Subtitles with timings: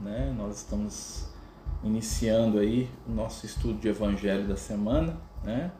[0.00, 0.34] né?
[0.36, 1.28] Nós estamos
[1.82, 5.70] iniciando aí o nosso estudo de Evangelho da semana, né?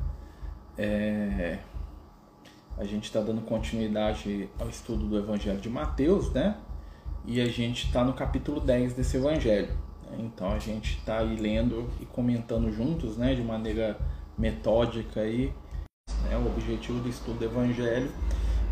[0.78, 1.58] É...
[2.78, 6.56] A gente está dando continuidade ao estudo do Evangelho de Mateus, né?
[7.24, 9.72] E a gente está no capítulo 10 desse Evangelho.
[10.10, 10.18] Né?
[10.20, 13.34] Então a gente está aí lendo e comentando juntos, né?
[13.34, 13.98] De maneira
[14.38, 15.52] metódica aí.
[16.24, 16.36] Né?
[16.36, 18.10] O objetivo do estudo do Evangelho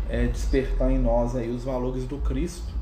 [0.07, 2.74] é despertar em nós aí os valores do Cristo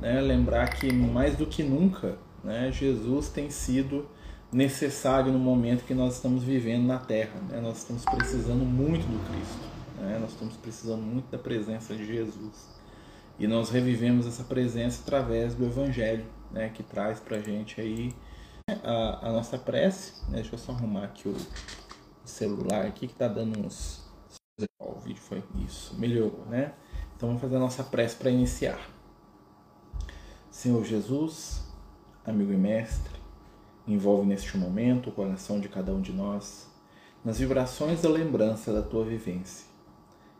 [0.00, 0.20] né?
[0.20, 4.08] Lembrar que mais do que nunca, né, Jesus tem sido
[4.52, 7.38] necessário no momento que nós estamos vivendo na Terra.
[7.48, 7.60] Né?
[7.60, 9.68] Nós estamos precisando muito do Cristo.
[9.98, 10.18] Né?
[10.20, 12.76] Nós estamos precisando muito da presença de Jesus.
[13.38, 16.70] E nós revivemos essa presença através do Evangelho, né?
[16.70, 18.14] que traz para gente aí
[18.82, 20.22] a, a nossa prece.
[20.30, 20.36] Né?
[20.36, 24.06] Deixa eu só arrumar aqui o, o celular aqui que está dando uns.
[24.80, 26.72] O vídeo foi isso, melhorou, né?
[27.14, 28.78] Então vamos fazer a nossa prece para iniciar.
[30.56, 31.60] Senhor Jesus,
[32.24, 33.12] amigo e mestre,
[33.86, 36.66] envolve neste momento o coração de cada um de nós
[37.22, 39.66] nas vibrações da lembrança da tua vivência,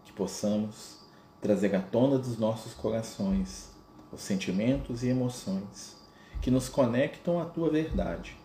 [0.06, 1.00] que possamos
[1.38, 3.70] trazer à tona dos nossos corações
[4.10, 6.02] os sentimentos e emoções
[6.40, 8.38] que nos conectam à tua verdade,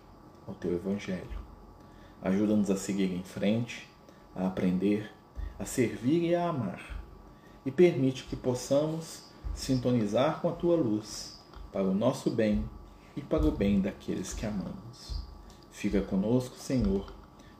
[0.45, 1.39] ao teu evangelho.
[2.21, 3.89] Ajuda-nos a seguir em frente,
[4.35, 5.09] a aprender,
[5.57, 7.01] a servir e a amar,
[7.65, 9.23] e permite que possamos
[9.55, 11.30] sintonizar com a tua luz
[11.71, 12.65] para o nosso bem
[13.15, 15.21] e para o bem daqueles que amamos.
[15.71, 17.13] Fica conosco, Senhor,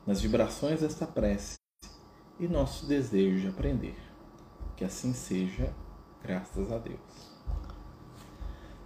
[0.05, 1.55] nas vibrações desta prece
[2.39, 3.97] e nosso desejo de aprender.
[4.75, 5.73] Que assim seja,
[6.23, 7.31] graças a Deus.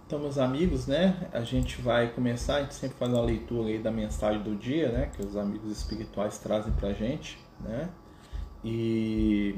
[0.06, 3.78] Então, meus amigos, né, a gente vai começar, a gente sempre faz uma leitura aí
[3.80, 7.90] da mensagem do dia, né, que os amigos espirituais trazem para a gente, né,
[8.64, 9.56] e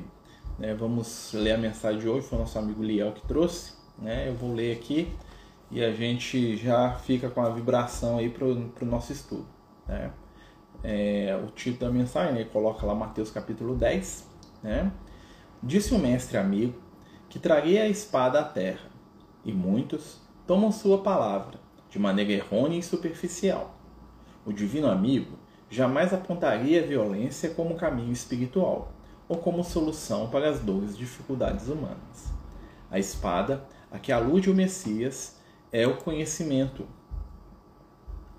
[0.58, 4.30] né, vamos ler a mensagem de hoje, foi o nosso amigo Liel que trouxe, né,
[4.30, 5.14] eu vou ler aqui
[5.70, 9.46] e a gente já fica com a vibração aí para o nosso estudo.
[9.86, 10.10] Né?
[10.82, 14.28] É, o título da mensagem né, coloca lá Mateus capítulo 10.
[14.62, 14.90] Né?
[15.62, 16.74] Disse o mestre amigo
[17.28, 18.88] que traria a espada à terra,
[19.44, 23.76] e muitos tomam sua palavra de maneira errônea e superficial.
[24.46, 28.92] O divino amigo jamais apontaria a violência como caminho espiritual
[29.28, 32.32] ou como solução para as dores e dificuldades humanas.
[32.90, 35.37] A espada a que alude o Messias
[35.72, 36.86] é o conhecimento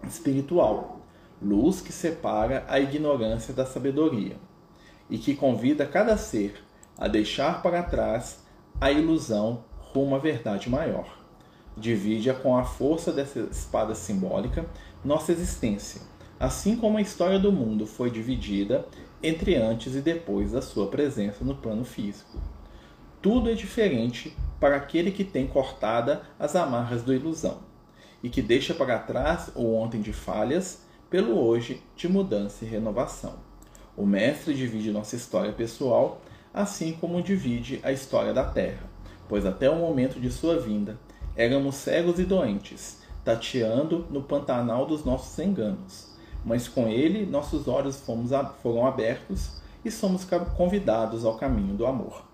[0.07, 1.01] espiritual,
[1.41, 4.37] luz que separa a ignorância da sabedoria
[5.09, 6.63] e que convida cada ser
[6.97, 8.43] a deixar para trás
[8.79, 11.19] a ilusão rumo à verdade maior.
[11.77, 14.65] Divide-a com a força dessa espada simbólica
[15.03, 16.01] nossa existência,
[16.39, 18.85] assim como a história do mundo foi dividida
[19.21, 22.37] entre antes e depois da sua presença no plano físico.
[23.21, 27.57] Tudo é diferente para aquele que tem cortada as amarras da ilusão
[28.23, 33.33] e que deixa para trás o ontem de falhas pelo hoje de mudança e renovação.
[33.97, 36.21] O Mestre divide nossa história pessoal,
[36.53, 38.89] assim como divide a história da Terra,
[39.27, 40.97] pois até o momento de sua vinda
[41.35, 46.07] éramos cegos e doentes, tateando no pantanal dos nossos enganos.
[46.45, 48.01] Mas com ele nossos olhos
[48.63, 50.25] foram abertos e somos
[50.55, 52.28] convidados ao caminho do amor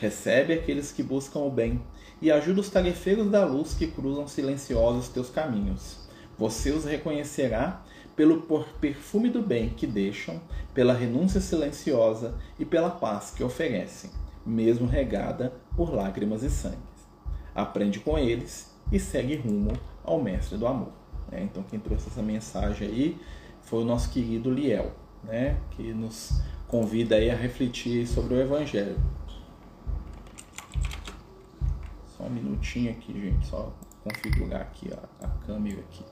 [0.00, 1.80] recebe aqueles que buscam o bem
[2.20, 6.06] e ajuda os tarefeiros da luz que cruzam silenciosos teus caminhos.
[6.38, 7.82] Você os reconhecerá
[8.14, 8.42] pelo
[8.80, 10.40] perfume do bem que deixam,
[10.72, 14.10] pela renúncia silenciosa e pela paz que oferecem,
[14.44, 16.78] mesmo regada por lágrimas e sangue.
[17.54, 20.92] Aprende com eles e segue rumo ao Mestre do Amor.
[21.30, 23.20] É, então, quem trouxe essa mensagem aí
[23.62, 24.92] foi o nosso querido Liel,
[25.24, 28.96] né, que nos convida aí a refletir sobre o Evangelho.
[32.26, 33.46] Um minutinho aqui, gente.
[33.46, 33.72] Só
[34.02, 36.04] configurar aqui a, a câmera aqui.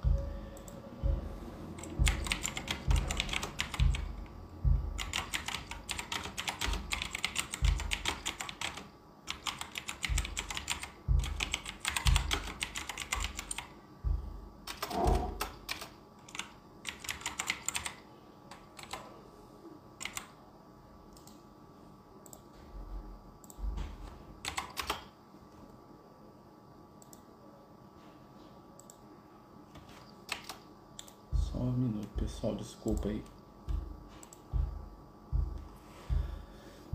[31.54, 33.22] Só um minuto, pessoal, desculpa aí.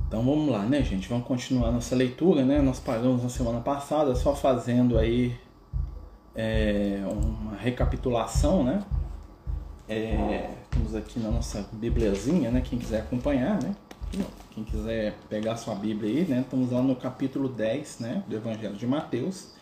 [0.06, 1.10] Então vamos lá, né, gente?
[1.10, 2.62] Vamos continuar nossa leitura, né?
[2.62, 5.34] Nós paramos na semana passada só fazendo aí
[6.36, 8.84] é, uma recapitulação, né?
[9.88, 12.62] É, estamos aqui na nossa bibliazinha, né?
[12.62, 13.74] Quem quiser acompanhar, né?
[14.51, 16.42] Quem quiser pegar sua Bíblia aí, né?
[16.42, 18.24] Estamos lá no capítulo 10, né?
[18.28, 19.54] Do Evangelho de Mateus.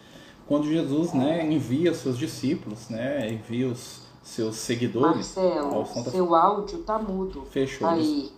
[0.48, 5.36] quando Jesus né, envia os seus discípulos, né, envia os seus seguidores.
[5.36, 6.10] Marcelo, Santa...
[6.10, 7.44] seu áudio tá mudo.
[7.52, 7.88] Fechou.
[7.88, 8.32] Aí.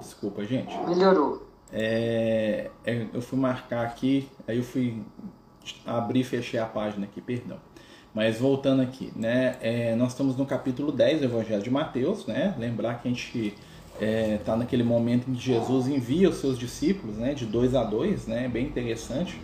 [0.00, 0.74] Desculpa, gente.
[0.86, 1.51] Melhorou.
[1.72, 5.02] É, é, eu fui marcar aqui, aí eu fui
[5.86, 7.58] abrir e fechei a página aqui, perdão.
[8.14, 9.56] Mas voltando aqui, né?
[9.62, 12.54] É, nós estamos no capítulo 10 do Evangelho de Mateus, né?
[12.58, 13.54] Lembrar que a gente
[13.94, 17.32] está é, tá naquele momento em que Jesus envia os seus discípulos, né?
[17.32, 18.48] De dois a dois, né?
[18.48, 19.40] Bem interessante,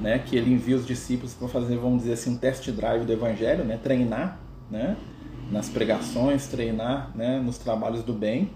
[0.00, 0.18] né?
[0.18, 3.64] Que ele envia os discípulos para fazer, vamos dizer assim, um test drive do Evangelho,
[3.64, 3.78] né?
[3.80, 4.96] Treinar, né?
[5.52, 7.38] Nas pregações, treinar, né?
[7.38, 8.50] Nos trabalhos do bem.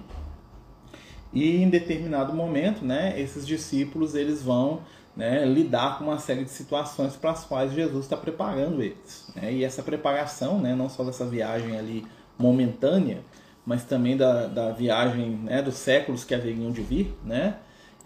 [1.32, 3.18] E em determinado momento, né?
[3.18, 4.82] Esses discípulos eles vão
[5.16, 9.30] né, lidar com uma série de situações para as quais Jesus está preparando eles.
[9.34, 9.52] Né?
[9.52, 12.06] E essa preparação, né, não só dessa viagem ali
[12.38, 13.22] momentânea,
[13.64, 17.56] mas também da, da viagem né, dos séculos que haveriam de vir, né,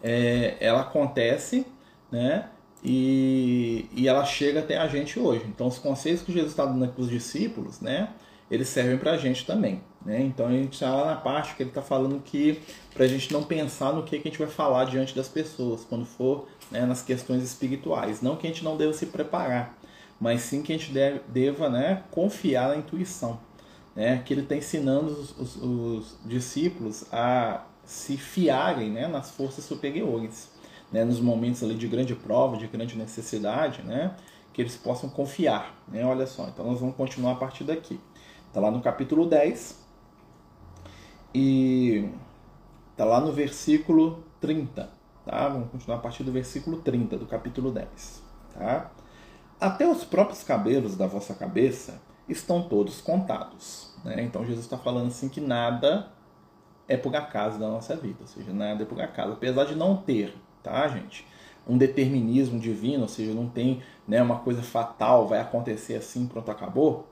[0.03, 1.67] é, ela acontece
[2.11, 2.49] né,
[2.85, 5.45] e, e ela chega até a gente hoje.
[5.49, 8.11] Então, os conceitos que Jesus está dando para os discípulos, né,
[8.51, 9.81] eles servem para a gente também.
[10.07, 10.23] Né?
[10.23, 12.63] Então, a gente está lá na parte que ele está falando que
[12.95, 15.85] para a gente não pensar no que, que a gente vai falar diante das pessoas
[15.85, 18.23] quando for né, nas questões espirituais.
[18.23, 19.77] Não que a gente não deva se preparar,
[20.21, 23.41] mas sim que a gente deve, deva né, confiar na intuição.
[23.97, 29.65] Né, que ele está ensinando os, os, os, discípulos a se fiarem né, nas forças
[29.65, 30.51] superiores.
[30.93, 34.15] Né, nos momentos ali de grande prova, de grande necessidade, né,
[34.53, 35.75] que eles possam confiar.
[35.89, 36.05] Né?
[36.05, 37.99] Olha só, então nós vamos continuar a partir daqui.
[38.47, 39.86] Está lá no capítulo 10
[41.39, 42.09] e
[42.93, 44.89] está lá no versículo 30.
[45.27, 45.49] Tá?
[45.51, 48.23] Vamos continuar a partir do versículo 30 do capítulo 10.
[48.55, 48.91] Tá?
[49.61, 53.95] Até os próprios cabelos da vossa cabeça estão todos contados.
[54.03, 54.23] Né?
[54.23, 56.11] Então Jesus está falando assim que nada
[56.89, 59.33] é por acaso da nossa vida, ou seja, nada é por acaso.
[59.33, 61.27] Apesar de não ter, tá, gente?
[61.69, 66.51] Um determinismo divino, ou seja, não tem né, uma coisa fatal, vai acontecer assim, pronto,
[66.51, 67.09] acabou.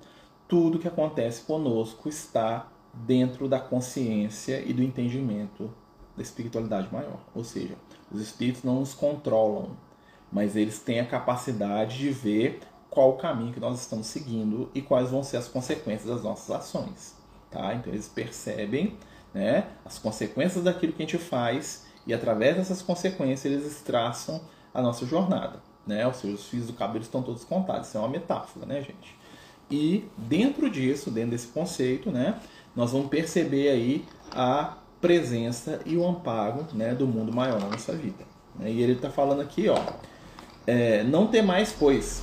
[0.49, 5.71] Tudo que acontece conosco está dentro da consciência e do entendimento
[6.17, 7.21] da espiritualidade maior.
[7.35, 7.75] Ou seja,
[8.11, 9.77] os espíritos não nos controlam,
[10.31, 12.61] mas eles têm a capacidade de ver
[12.91, 16.51] qual o caminho que nós estamos seguindo e quais vão ser as consequências das nossas
[16.55, 17.15] ações.
[17.51, 17.75] Tá?
[17.75, 18.97] Então eles percebem
[19.33, 24.41] né, as consequências daquilo que a gente faz e através dessas consequências eles traçam
[24.73, 25.61] a nossa jornada.
[25.87, 26.07] Né?
[26.07, 27.89] Ou seja, os fios do cabelo estão todos contados.
[27.89, 29.17] Isso é uma metáfora, né, gente?
[29.71, 32.39] E dentro disso, dentro desse conceito, né,
[32.75, 37.93] nós vamos perceber aí a presença e o amparo né, do mundo maior na nossa
[37.93, 38.25] vida.
[38.61, 39.79] E ele está falando aqui, ó,
[40.67, 42.23] é, não ter mais, pois,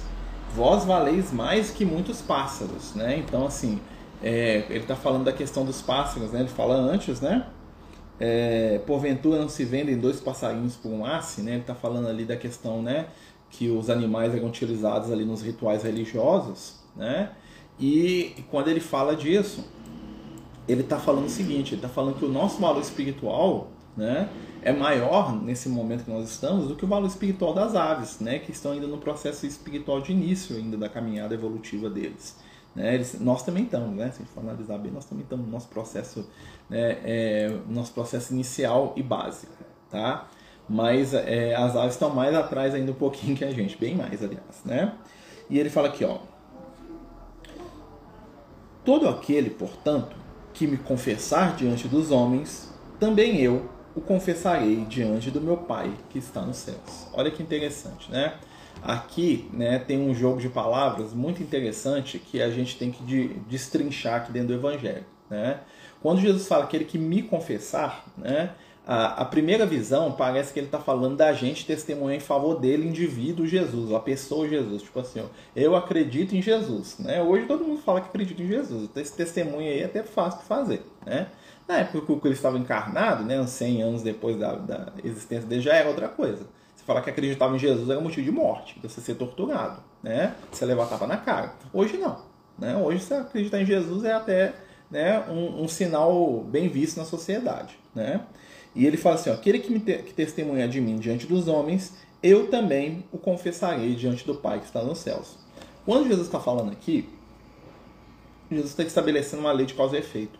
[0.56, 3.18] vós valeis mais que muitos pássaros, né?
[3.18, 3.80] Então, assim,
[4.24, 6.40] é, ele está falando da questão dos pássaros, né?
[6.40, 7.48] Ele fala antes, né?
[8.20, 11.54] É, porventura não se vendem dois passarinhos por um asse, né?
[11.54, 13.08] Ele está falando ali da questão, né?
[13.50, 17.32] Que os animais eram utilizados ali nos rituais religiosos, né?
[17.80, 19.66] E quando ele fala disso,
[20.68, 24.30] ele está falando o seguinte, ele está falando que o nosso valor espiritual né,
[24.62, 28.40] é maior nesse momento que nós estamos do que o valor espiritual das aves, né,
[28.40, 32.38] que estão ainda no processo espiritual de início ainda da caminhada evolutiva deles.
[32.76, 35.46] Né, eles, nós também estamos, né, se a gente for analisar bem, nós também estamos
[35.46, 36.30] no nosso processo,
[36.70, 39.54] né, é, nosso processo inicial e básico,
[39.90, 40.28] tá?
[40.70, 44.24] Mas é, as aves estão mais atrás ainda um pouquinho que a gente, bem mais,
[44.24, 44.94] aliás, né?
[45.50, 46.20] E ele fala aqui, ó,
[48.86, 50.16] todo aquele, portanto,
[50.62, 56.20] que me confessar diante dos homens, também eu o confessarei diante do meu Pai que
[56.20, 57.08] está nos céus.
[57.14, 58.36] Olha que interessante, né?
[58.84, 63.30] Aqui né, tem um jogo de palavras muito interessante que a gente tem que de,
[63.50, 65.04] destrinchar aqui dentro do Evangelho.
[65.28, 65.62] Né?
[66.00, 68.52] Quando Jesus fala aquele que me confessar, né,
[68.86, 72.88] a, a primeira visão parece que ele está falando da gente testemunhar em favor dele,
[72.88, 74.82] indivíduo Jesus, a pessoa Jesus.
[74.82, 76.98] Tipo assim, ó, eu acredito em Jesus.
[76.98, 77.22] Né?
[77.22, 78.84] Hoje todo mundo fala que acredita em Jesus.
[78.84, 80.86] Então, esse testemunho aí é até fácil de fazer.
[81.06, 81.28] Né?
[81.68, 85.62] Na época que ele estava encarnado, né, uns 100 anos depois da, da existência dele,
[85.62, 86.46] já era outra coisa.
[86.76, 90.36] Você falar que acreditava em Jesus era motivo de morte, você ser torturado, né?
[90.52, 91.54] Você levar tapa na cara.
[91.72, 92.20] Hoje não.
[92.58, 92.76] Né?
[92.76, 94.54] Hoje você acreditar em Jesus é até
[94.90, 97.78] né, um, um sinal bem visto na sociedade.
[97.94, 98.22] Né?
[98.76, 101.48] E ele fala assim: ó, aquele que, me te, que testemunha de mim diante dos
[101.48, 105.38] homens, eu também o confessarei diante do Pai que está nos céus.
[105.86, 107.10] Quando Jesus está falando aqui,
[108.50, 110.40] Jesus está estabelecendo uma lei de causa e efeito.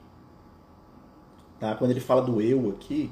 [1.60, 1.76] Tá?
[1.76, 3.12] Quando ele fala do eu aqui,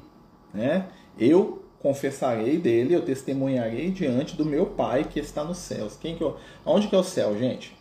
[0.52, 0.88] né?
[1.18, 5.96] eu confessarei dele, eu testemunharei diante do meu Pai que está nos céus.
[5.96, 7.76] Quem que eu, onde que é o céu, gente?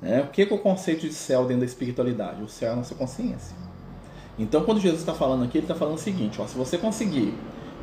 [0.00, 0.22] Né?
[0.22, 2.42] O que é o conceito de céu dentro da espiritualidade?
[2.42, 3.56] O céu é a nossa consciência.
[4.38, 7.34] Então, quando Jesus está falando aqui, ele está falando o seguinte: ó, se você conseguir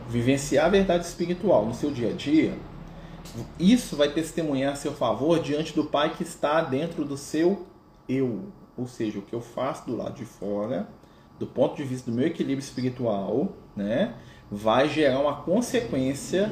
[0.09, 2.57] vivenciar a verdade espiritual no seu dia a dia,
[3.59, 7.65] isso vai testemunhar a seu favor diante do Pai que está dentro do seu
[8.07, 8.45] eu.
[8.75, 10.87] Ou seja, o que eu faço do lado de fora,
[11.37, 14.15] do ponto de vista do meu equilíbrio espiritual, né,
[14.49, 16.49] vai gerar uma consequência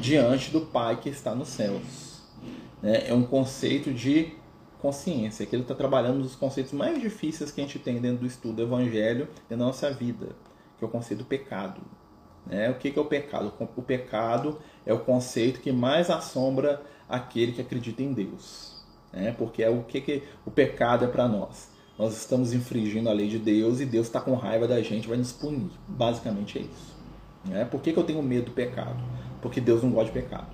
[0.00, 2.22] diante do Pai que está nos céus.
[2.82, 3.08] Né?
[3.08, 4.32] É um conceito de
[4.80, 8.26] consciência, que ele está trabalhando nos conceitos mais difíceis que a gente tem dentro do
[8.26, 10.28] estudo do Evangelho e da nossa vida,
[10.78, 11.80] que é o conceito do pecado.
[12.46, 12.70] Né?
[12.70, 13.52] O que é o pecado?
[13.76, 18.82] O pecado é o conceito que mais assombra aquele que acredita em Deus.
[19.12, 19.34] Né?
[19.36, 21.70] Porque é o que, que o pecado é para nós.
[21.98, 25.18] Nós estamos infringindo a lei de Deus e Deus está com raiva da gente, vai
[25.18, 25.70] nos punir.
[25.86, 26.96] Basicamente é isso.
[27.44, 27.64] Né?
[27.64, 29.02] Por que, que eu tenho medo do pecado?
[29.42, 30.48] Porque Deus não gosta de pecado.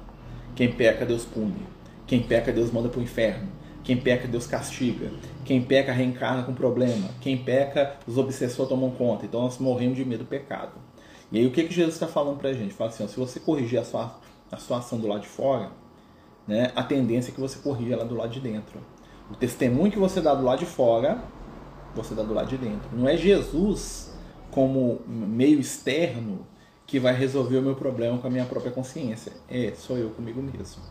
[0.56, 1.66] Quem peca, Deus pune.
[2.06, 3.49] Quem peca, Deus manda para o inferno.
[3.87, 5.12] Quem peca, Deus castiga.
[5.45, 7.09] Quem peca, reencarna com problema.
[7.21, 9.25] Quem peca, os obsessores tomam conta.
[9.25, 10.73] Então nós morremos de medo do pecado.
[11.31, 12.75] E aí o que, que Jesus está falando para a gente?
[12.75, 14.19] Fala assim, ó, se você corrigir a sua
[14.50, 15.71] a situação do lado de fora,
[16.47, 18.81] né, a tendência é que você corrija ela do lado de dentro.
[19.31, 21.23] O testemunho que você dá do lado de fora,
[21.95, 22.88] você dá do lado de dentro.
[22.93, 24.16] Não é Jesus
[24.50, 26.45] como meio externo
[26.87, 29.33] que vai resolver o meu problema com a minha própria consciência.
[29.49, 30.83] É, sou eu comigo mesmo.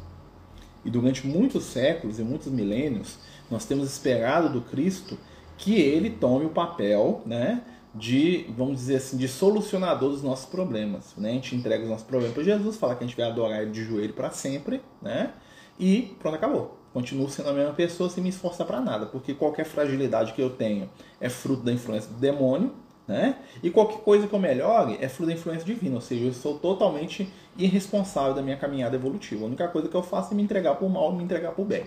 [0.86, 3.18] E durante muitos séculos e muitos milênios,
[3.50, 5.18] nós temos esperado do Cristo
[5.58, 7.64] que ele tome o papel, né,
[7.94, 11.32] de, vamos dizer assim, de solucionador dos nossos problemas, né?
[11.32, 13.72] A gente entrega os nossos problemas para Jesus, fala que a gente vai adorar ele
[13.72, 15.32] de joelho para sempre, né?
[15.80, 16.78] E pronto, acabou.
[16.94, 20.50] Continuo sendo a mesma pessoa sem me esforçar para nada, porque qualquer fragilidade que eu
[20.50, 20.90] tenho
[21.20, 22.74] é fruto da influência do demônio,
[23.08, 23.38] né?
[23.62, 26.58] E qualquer coisa que eu melhore é fruto da influência divina, ou seja, eu sou
[26.58, 29.44] totalmente irresponsável da minha caminhada evolutiva.
[29.44, 31.52] A única coisa que eu faço é me entregar para o mal e me entregar
[31.52, 31.86] para o bem,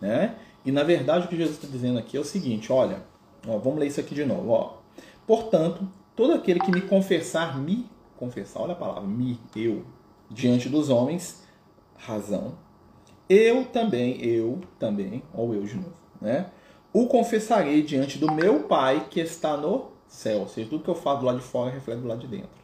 [0.00, 0.36] né?
[0.64, 3.02] E na verdade o que Jesus está dizendo aqui é o seguinte, olha,
[3.46, 4.78] ó, vamos ler isso aqui de novo, ó.
[5.26, 5.86] Portanto,
[6.16, 7.86] todo aquele que me confessar, me
[8.16, 9.84] confessar, olha a palavra, me, eu,
[10.30, 11.44] diante dos homens,
[11.96, 12.54] razão.
[13.28, 16.46] Eu também, eu também, ou eu de novo, né?
[16.92, 20.40] O confessarei diante do meu Pai que está no céu.
[20.40, 22.58] Ou seja, tudo que eu falo do lado de fora reflete do lado de dentro.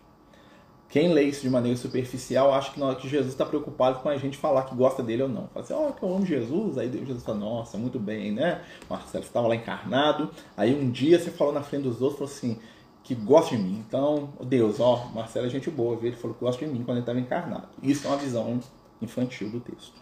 [0.89, 4.39] Quem lê isso de maneira superficial acha que, que Jesus está preocupado com a gente
[4.39, 5.49] falar que gosta dele ou não.
[5.49, 6.79] Fala assim, ó, oh, que eu amo Jesus.
[6.79, 8.63] Aí Jesus fala, nossa, muito bem, né?
[8.89, 10.31] Marcelo, estava lá encarnado.
[10.57, 12.61] Aí um dia você falou na frente dos outros, falou assim,
[13.03, 13.85] que gosta de mim.
[13.87, 16.11] Então, Deus, ó, Marcelo é gente boa, viu?
[16.11, 17.69] ele falou que gosta de mim quando ele estava encarnado.
[17.83, 18.61] Isso é uma visão
[19.03, 20.01] infantil do texto.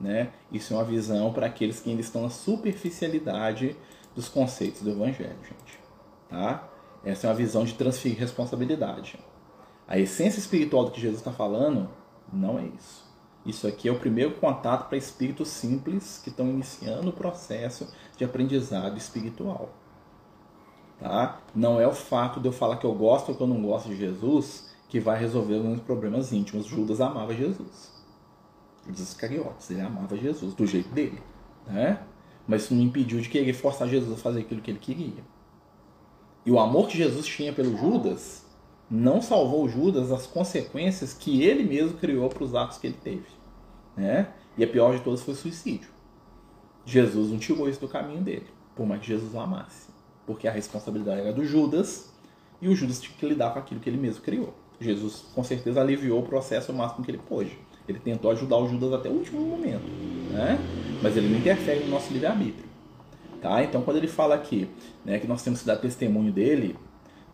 [0.00, 0.30] Né?
[0.50, 3.76] Isso é uma visão para aqueles que ainda estão na superficialidade
[4.14, 5.83] dos conceitos do Evangelho, gente.
[6.34, 6.68] Tá?
[7.04, 9.20] Essa é uma visão de transferir responsabilidade.
[9.86, 11.88] A essência espiritual do que Jesus está falando
[12.32, 13.04] não é isso.
[13.46, 17.86] Isso aqui é o primeiro contato para espíritos simples que estão iniciando o processo
[18.16, 19.68] de aprendizado espiritual.
[20.98, 21.40] Tá?
[21.54, 23.88] Não é o fato de eu falar que eu gosto ou que eu não gosto
[23.88, 26.66] de Jesus que vai resolver os meus problemas íntimos.
[26.66, 27.92] Judas amava Jesus.
[28.84, 31.22] Judas Iscariotes, ele amava Jesus do jeito dele.
[31.64, 32.02] Né?
[32.44, 35.22] Mas isso não impediu de querer forçar Jesus a fazer aquilo que ele queria.
[36.44, 38.44] E o amor que Jesus tinha pelo Judas
[38.90, 43.26] não salvou Judas as consequências que ele mesmo criou para os atos que ele teve.
[43.96, 44.28] Né?
[44.56, 45.88] E a pior de todas foi o suicídio.
[46.84, 48.46] Jesus não tirou isso do caminho dele,
[48.76, 49.88] por mais que Jesus o amasse.
[50.26, 52.12] Porque a responsabilidade era do Judas
[52.60, 54.54] e o Judas tinha que lidar com aquilo que ele mesmo criou.
[54.80, 57.58] Jesus, com certeza, aliviou o processo o máximo que ele pôde.
[57.88, 59.84] Ele tentou ajudar o Judas até o último momento,
[60.30, 60.58] né?
[61.02, 62.73] mas ele não interfere no nosso livre-arbítrio.
[63.44, 63.62] Tá?
[63.62, 64.70] Então, quando ele fala aqui
[65.04, 66.78] né, que nós temos que dar testemunho dele,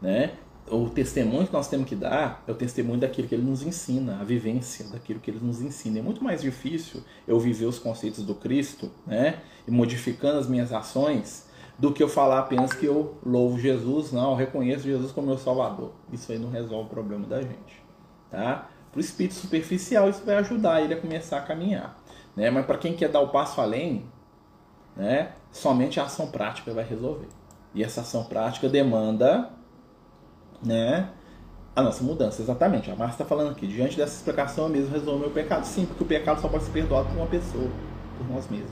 [0.03, 0.33] né,
[0.69, 4.19] o testemunho que nós temos que dar é o testemunho daquilo que ele nos ensina,
[4.21, 6.01] a vivência daquilo que ele nos ensina.
[6.01, 9.39] É muito mais difícil eu viver os conceitos do Cristo, né,
[9.69, 11.49] e modificando as minhas ações,
[11.79, 15.39] do que eu falar apenas que eu louvo Jesus, não, eu reconheço Jesus como meu
[15.39, 15.93] Salvador.
[16.13, 17.85] Isso aí não resolve o problema da gente,
[18.29, 18.69] tá?
[18.91, 21.97] Para o espírito superficial, isso vai ajudar ele a começar a caminhar,
[22.35, 22.51] né?
[22.51, 24.07] Mas para quem quer dar o passo além,
[24.97, 27.29] né, somente a ação prática vai resolver.
[27.75, 29.51] E essa ação prática demanda
[30.63, 31.11] né,
[31.75, 32.43] a nossa mudança.
[32.43, 32.91] Exatamente.
[32.91, 35.65] A Márcia está falando aqui, diante dessa explicação eu mesmo resolvo meu pecado.
[35.65, 37.71] Sim, porque o pecado só pode ser perdoado por uma pessoa,
[38.19, 38.71] por nós mesmos.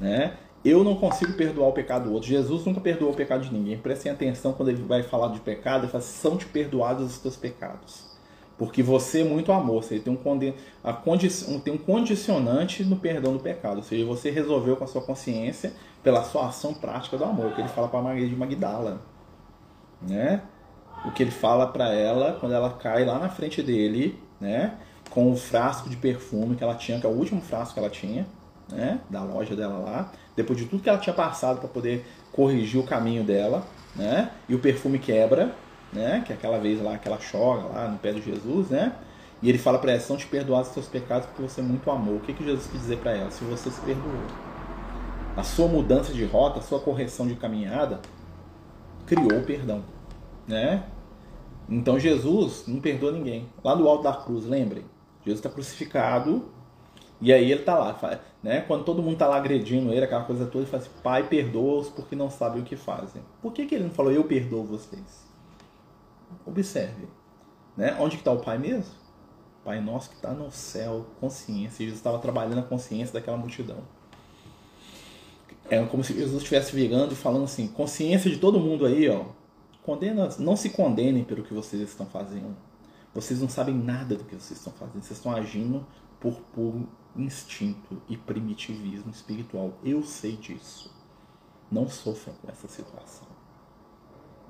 [0.00, 0.36] Né?
[0.64, 2.28] Eu não consigo perdoar o pecado do outro.
[2.28, 3.78] Jesus nunca perdoou o pecado de ninguém.
[3.78, 7.36] Prestem atenção quando ele vai falar de pecado, ele fala são te perdoados os teus
[7.36, 8.11] pecados.
[8.58, 10.54] Porque você é muito amor, você tem um, condi
[11.04, 11.28] condi
[11.64, 13.76] tem um condicionante no perdão do pecado.
[13.78, 17.60] Ou seja, você resolveu com a sua consciência pela sua ação prática do amor, que
[17.60, 19.00] ele fala para Maria de Magdala
[20.06, 20.42] né?
[21.04, 24.74] O que ele fala para ela quando ela cai lá na frente dele, né?
[25.10, 27.90] Com o frasco de perfume que ela tinha, que é o último frasco que ela
[27.90, 28.26] tinha,
[28.70, 29.00] né?
[29.10, 30.12] Da loja dela lá.
[30.36, 34.30] Depois de tudo que ela tinha passado para poder corrigir o caminho dela, né?
[34.48, 35.54] E o perfume quebra,
[35.92, 36.22] né?
[36.24, 38.94] Que é aquela vez lá que ela chora lá no pé de Jesus, né?
[39.42, 42.16] E ele fala para ela: são te perdoados os seus pecados porque você muito amou.
[42.16, 43.30] O que, que Jesus quis dizer para ela?
[43.30, 44.22] Se você se perdoou.
[45.36, 48.00] A sua mudança de rota, a sua correção de caminhada,
[49.06, 49.82] criou o perdão.
[50.46, 50.84] Né?
[51.68, 53.48] Então Jesus não perdoa ninguém.
[53.64, 54.84] Lá do alto da cruz, lembrem.
[55.24, 56.50] Jesus está crucificado
[57.20, 58.20] e aí ele está lá.
[58.42, 58.60] Né?
[58.60, 61.88] Quando todo mundo está lá agredindo ele, aquela coisa toda, ele fala assim: Pai, perdoa-os
[61.88, 63.22] porque não sabem o que fazem.
[63.40, 65.31] Por que, que ele não falou eu perdoo vocês?
[66.46, 67.08] Observe.
[67.76, 67.96] Né?
[67.98, 68.94] Onde está o Pai mesmo?
[69.64, 71.84] Pai nosso que está no céu, consciência.
[71.84, 73.78] Jesus estava trabalhando a consciência daquela multidão.
[75.70, 79.24] É como se Jesus estivesse virando e falando assim: consciência de todo mundo aí, ó.
[79.82, 82.56] Condena, não se condenem pelo que vocês estão fazendo.
[83.14, 85.02] Vocês não sabem nada do que vocês estão fazendo.
[85.02, 85.86] Vocês estão agindo
[86.20, 89.74] por puro instinto e primitivismo espiritual.
[89.84, 90.92] Eu sei disso.
[91.70, 93.28] Não sofram com essa situação.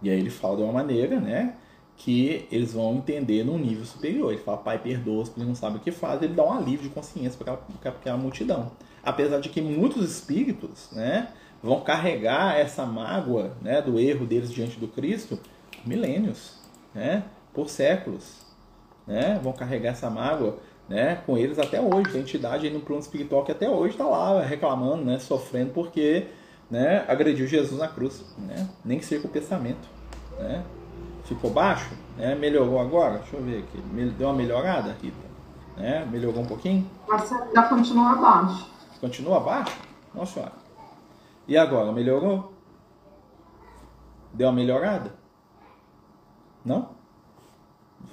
[0.03, 1.57] E aí ele fala de uma maneira, né?
[1.97, 4.33] Que eles vão entender num nível superior.
[4.33, 6.23] Ele fala, pai, perdoa-os, porque não sabe o que faz.
[6.23, 7.59] Ele dá um alívio de consciência para
[7.91, 8.73] aquela, multidão.
[9.05, 11.29] Apesar de que muitos espíritos né,
[11.63, 15.39] vão carregar essa mágoa né, do erro deles diante do Cristo
[15.85, 16.59] milênios,
[16.95, 18.43] né, por séculos.
[19.07, 20.59] Né, vão carregar essa mágoa
[20.89, 22.13] né, com eles até hoje.
[22.13, 26.27] Tem entidade no plano espiritual que até hoje está lá reclamando, né, sofrendo porque
[26.71, 28.25] né, agrediu Jesus na cruz.
[28.39, 29.89] Né, nem que seja com o pensamento.
[30.39, 30.65] Né,
[31.35, 32.35] ficou baixo, né?
[32.35, 33.79] melhorou agora, deixa eu ver aqui,
[34.19, 35.33] deu uma melhorada, Rita?
[35.77, 36.05] Né?
[36.05, 36.89] Melhorou um pouquinho?
[37.09, 38.71] Mas ainda continua abaixo.
[39.01, 39.77] Continua abaixo?
[40.15, 40.53] Nossa senhora.
[41.49, 42.53] E agora, melhorou?
[44.33, 45.15] Deu uma melhorada?
[46.65, 46.91] Não?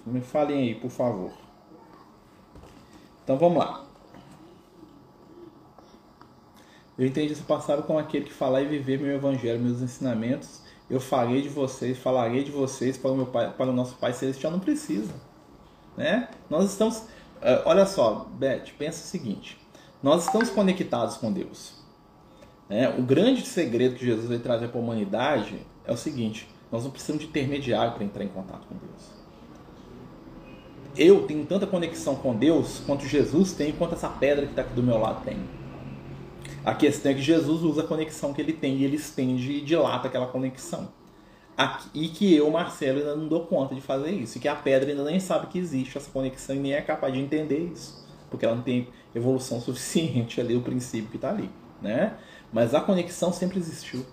[0.06, 1.32] Me falem aí, por favor.
[3.24, 3.84] Então vamos lá.
[6.98, 11.00] Eu entendi essa passagem como aquele que falar e viver meu evangelho, meus ensinamentos eu
[11.00, 14.52] farei de vocês, falarei de vocês para o, meu pai, para o nosso Pai Celestial,
[14.52, 15.14] não precisa.
[15.96, 16.30] Né?
[16.50, 17.04] Nós estamos,
[17.42, 19.60] eh, olha só, Beth, pensa o seguinte,
[20.02, 21.74] nós estamos conectados com Deus.
[22.68, 22.90] Né?
[22.98, 26.92] O grande segredo que Jesus veio trazer para a humanidade é o seguinte, nós não
[26.92, 29.20] precisamos de intermediário para entrar em contato com Deus.
[30.98, 34.74] Eu tenho tanta conexão com Deus quanto Jesus tem, quanto essa pedra que está aqui
[34.74, 35.38] do meu lado tem.
[36.64, 39.62] A questão é que Jesus usa a conexão que ele tem e ele estende e
[39.62, 40.90] dilata aquela conexão.
[41.94, 44.38] e que eu, Marcelo, ainda não dou conta de fazer isso.
[44.38, 47.14] E que a pedra ainda nem sabe que existe essa conexão e nem é capaz
[47.14, 48.08] de entender isso.
[48.30, 51.50] Porque ela não tem evolução suficiente ali, o princípio que está ali.
[51.82, 52.18] Né?
[52.52, 54.06] Mas a conexão sempre existiu.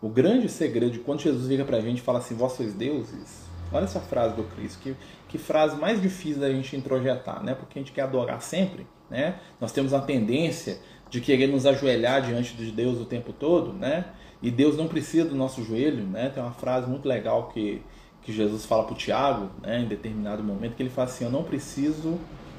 [0.00, 2.74] O grande segredo de quando Jesus vira para a gente e fala assim, vós sois
[2.74, 4.94] deuses, olha essa frase do Cristo, que,
[5.28, 7.54] que frase mais difícil da gente introjetar, né?
[7.54, 8.86] porque a gente quer adorar sempre.
[9.08, 9.38] Né?
[9.60, 14.06] Nós temos a tendência de querer nos ajoelhar diante de Deus o tempo todo, né?
[14.42, 16.28] E Deus não precisa do nosso joelho, né?
[16.28, 17.82] Tem uma frase muito legal que,
[18.22, 19.80] que Jesus fala para o Tiago, né?
[19.80, 22.18] Em determinado momento, que ele fala assim: Eu não preciso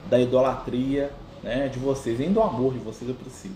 [0.10, 1.12] da idolatria
[1.44, 3.56] né, de vocês, nem do amor de vocês eu preciso,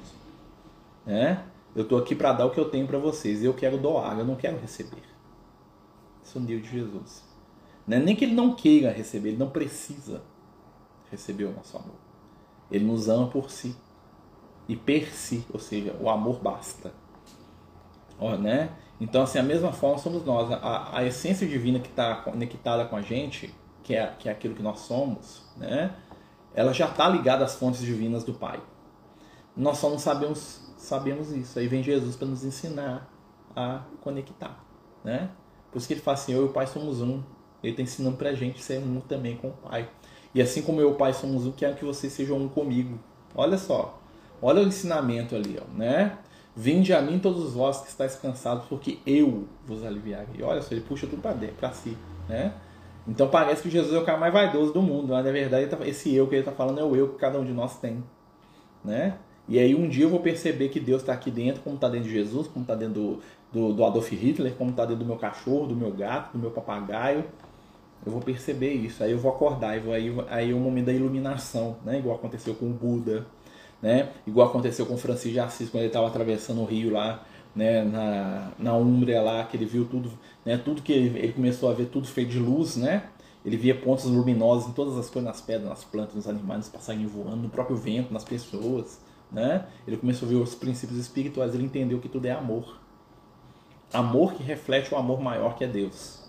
[1.06, 1.43] né?
[1.73, 3.41] Eu estou aqui para dar o que eu tenho para vocês.
[3.41, 5.04] Eu quero doar, eu não quero receber.
[6.21, 7.23] Isso é o de Jesus.
[7.88, 10.21] Não é nem que ele não queira receber, ele não precisa
[11.10, 11.95] receber o nosso amor.
[12.69, 13.75] Ele nos ama por si
[14.71, 16.93] e per si, ou seja, o amor basta.
[18.17, 18.69] Ó, né?
[19.01, 20.49] Então, assim, a mesma forma somos nós.
[20.49, 23.53] A, a essência divina que está conectada com a gente,
[23.84, 25.93] que é, que é aquilo que nós somos, né?
[26.53, 28.62] ela já está ligada às fontes divinas do Pai.
[29.57, 31.60] Nós só não sabemos, sabemos isso.
[31.60, 33.12] Aí vem Jesus para nos ensinar
[33.53, 34.63] a conectar.
[35.03, 35.31] Né?
[35.69, 37.21] Por isso que ele fala assim, eu e o Pai somos um.
[37.62, 39.89] Ele está ensinando para a gente ser um também com o Pai.
[40.34, 42.97] E assim como eu e o Pai somos um, quero que vocês sejam um comigo.
[43.36, 44.00] Olha só,
[44.41, 46.17] Olha o ensinamento ali, ó, né?
[46.56, 50.41] Vinde a mim todos vós que estáis cansados, porque eu vos aliviarei.
[50.43, 51.95] Olha só, ele puxa tudo para dentro, para si,
[52.27, 52.54] né?
[53.08, 55.77] Então parece que Jesus é o cara mais vaidoso do mundo, mas na verdade tá,
[55.88, 58.04] esse eu que ele está falando é o eu que cada um de nós tem,
[58.84, 59.17] né?
[59.47, 62.08] E aí um dia eu vou perceber que Deus está aqui dentro, como está dentro
[62.08, 63.19] de Jesus, como está dentro do,
[63.51, 66.51] do, do, Adolf Hitler, como está dentro do meu cachorro, do meu gato, do meu
[66.51, 67.25] papagaio.
[68.06, 70.93] Eu vou perceber isso, aí eu vou acordar, aí, aí, aí é o momento da
[70.93, 71.99] iluminação, né?
[71.99, 73.25] Igual aconteceu com o Buda,
[73.82, 74.12] né?
[74.28, 77.24] Igual aconteceu com Francisco de Assis quando ele estava atravessando o rio lá,
[77.56, 77.84] né?
[77.84, 80.12] Na, na Úmbria lá, que ele viu tudo,
[80.46, 80.58] né?
[80.58, 83.04] Tudo que ele, ele começou a ver tudo feito de luz, né?
[83.44, 86.70] Ele via pontos luminosos em todas as coisas, nas pedras, nas plantas, nos animais, nos
[86.70, 89.67] passarinhos voando, no próprio vento, nas pessoas, né?
[89.88, 92.80] Ele começou a ver os princípios espirituais, ele entendeu que tudo é amor.
[93.91, 96.22] Amor que reflete o amor maior que é Deus.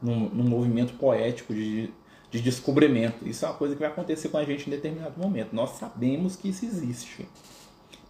[0.00, 1.90] Num, num movimento poético de
[2.32, 3.28] de descobrimento.
[3.28, 5.52] Isso é uma coisa que vai acontecer com a gente em determinado momento.
[5.52, 7.28] Nós sabemos que isso existe,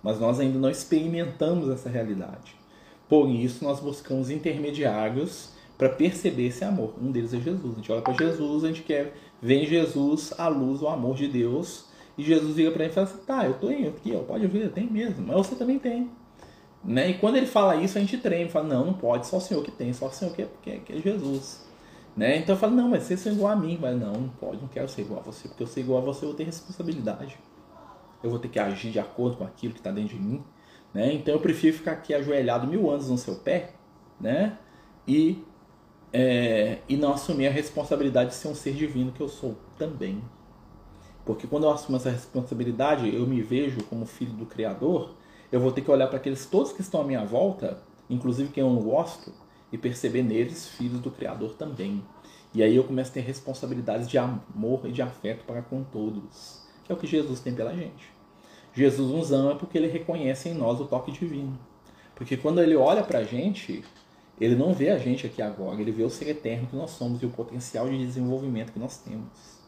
[0.03, 2.55] mas nós ainda não experimentamos essa realidade.
[3.09, 6.95] Por isso, nós buscamos intermediários para perceber esse amor.
[7.03, 7.75] Um deles é Jesus.
[7.75, 11.27] A gente olha para Jesus, a gente quer vem Jesus, a luz, o amor de
[11.27, 14.21] Deus, e Jesus vira para ele e fala assim: tá, eu tô indo aqui, ó,
[14.21, 16.09] pode vir, tem mesmo, mas você também tem.
[16.85, 17.11] Né?
[17.11, 19.65] E quando ele fala isso, a gente treme, fala: não, não pode, só o Senhor
[19.65, 21.72] que tem, só o Senhor que é, que é, que é Jesus.
[22.17, 22.39] Né?
[22.39, 24.69] Então eu falo: não, mas vocês são igual a mim, mas não, não pode, não
[24.69, 27.39] quero ser igual a você, porque eu ser igual a você eu vou ter responsabilidade.
[28.23, 30.45] Eu vou ter que agir de acordo com aquilo que está dentro de mim.
[30.95, 31.15] Né?
[31.15, 33.73] Então eu prefiro ficar aqui ajoelhado mil anos no seu pé
[34.21, 34.59] né?
[35.09, 35.43] e,
[36.13, 40.23] é, e não assumir a responsabilidade de ser um ser divino que eu sou também.
[41.25, 45.15] Porque quando eu assumo essa responsabilidade, eu me vejo como filho do Criador,
[45.51, 47.79] eu vou ter que olhar para aqueles todos que estão à minha volta,
[48.11, 49.33] inclusive quem eu não gosto,
[49.73, 52.05] e perceber neles filhos do Criador também.
[52.55, 56.63] E aí eu começo a ter responsabilidades de amor e de afeto para com todos,
[56.85, 58.13] que é o que Jesus tem pela gente.
[58.75, 61.59] Jesus nos ama porque ele reconhece em nós o toque divino.
[62.15, 63.83] Porque quando ele olha para a gente,
[64.41, 67.23] ele não vê a gente aqui agora, ele vê o ser eterno que nós somos
[67.23, 69.62] e o potencial de desenvolvimento que nós temos.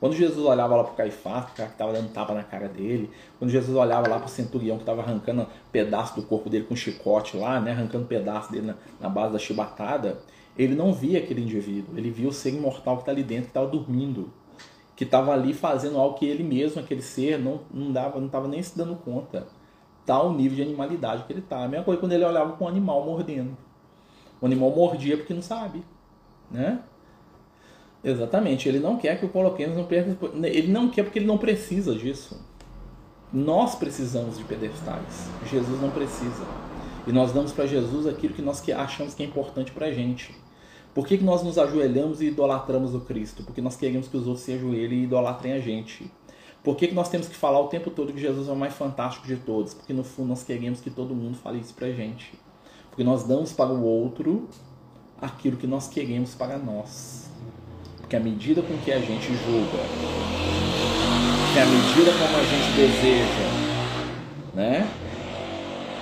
[0.00, 3.10] Quando Jesus olhava lá para o Caifás, o que estava dando tapa na cara dele,
[3.38, 6.72] quando Jesus olhava lá para o centurião que estava arrancando pedaço do corpo dele com
[6.72, 10.18] um chicote lá, né, arrancando pedaço dele na, na base da chibatada,
[10.56, 13.50] ele não via aquele indivíduo, ele via o ser imortal que está ali dentro, que
[13.50, 14.32] estava dormindo,
[14.96, 18.48] que estava ali fazendo algo que ele mesmo, aquele ser, não não dava, não estava
[18.48, 19.48] nem se dando conta.
[20.06, 21.62] Tal nível de animalidade que ele está.
[21.62, 23.56] A mesma coisa quando ele olhava com um animal mordendo.
[24.40, 25.84] O animal mordia porque não sabe,
[26.50, 26.82] né?
[28.02, 30.30] Exatamente, ele não quer que o coloquemos no pedestal.
[30.42, 32.40] Ele não quer porque ele não precisa disso.
[33.32, 35.28] Nós precisamos de pedestais.
[35.50, 36.44] Jesus não precisa.
[37.06, 40.34] E nós damos para Jesus aquilo que nós achamos que é importante para a gente.
[40.94, 43.44] Por que, que nós nos ajoelhamos e idolatramos o Cristo?
[43.44, 46.10] Porque nós queremos que os outros se ajoelhem e idolatrem a gente.
[46.64, 48.74] Por que, que nós temos que falar o tempo todo que Jesus é o mais
[48.74, 49.72] fantástico de todos?
[49.72, 52.38] Porque no fundo nós queremos que todo mundo fale isso pra gente.
[52.90, 54.48] Porque nós damos para o outro
[55.20, 57.29] aquilo que nós queremos para nós.
[58.10, 59.78] Porque a medida com que a gente julga,
[61.52, 64.90] que a medida como a gente deseja, né,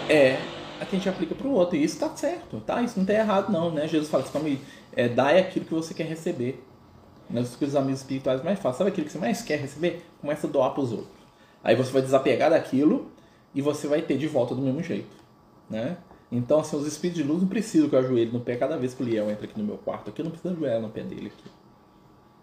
[0.08, 0.38] é
[0.80, 1.76] a que a gente aplica para o outro.
[1.76, 2.80] E isso está certo, tá?
[2.80, 3.86] Isso não está errado, não, né?
[3.86, 4.58] Jesus fala assim,
[4.96, 6.64] é, dá aquilo que você quer receber.
[7.28, 8.78] Nas que os amigos espirituais mais fácil.
[8.78, 10.02] Sabe aquilo que você mais quer receber?
[10.18, 11.10] Começa a doar para os outros.
[11.62, 13.10] Aí você vai desapegar daquilo
[13.54, 15.14] e você vai ter de volta do mesmo jeito,
[15.68, 15.98] né?
[16.32, 18.94] Então, assim, os espíritos de luz não precisam que eu ajoelhe no pé cada vez
[18.94, 20.08] que o Liel entra aqui no meu quarto.
[20.08, 21.57] Aqui eu não preciso ajoelhar no pé dele aqui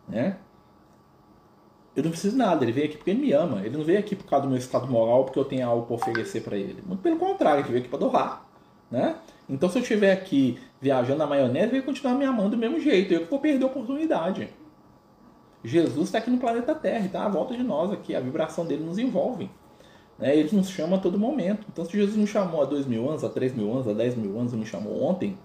[0.08, 0.38] né?
[1.96, 3.66] Eu não preciso de nada, ele veio aqui porque ele me ama.
[3.66, 5.96] Ele não veio aqui por causa do meu estado moral, porque eu tenho algo para
[5.96, 6.84] oferecer para ele.
[6.86, 8.46] Muito pelo contrário, ele veio aqui para doar,
[8.92, 9.16] né?
[9.48, 12.80] Então se eu estiver aqui viajando na maionese, ele vai continuar me amando do mesmo
[12.82, 13.14] jeito.
[13.14, 14.50] Eu que vou perder a oportunidade.
[15.64, 18.14] Jesus está aqui no planeta Terra, está à volta de nós aqui.
[18.14, 19.50] A vibração dele nos envolve.
[20.20, 20.36] Né?
[20.38, 21.66] Ele nos chama a todo momento.
[21.72, 24.16] Então, se Jesus me chamou há dois mil anos, há três mil anos, há dez
[24.16, 25.38] mil anos, me chamou ontem,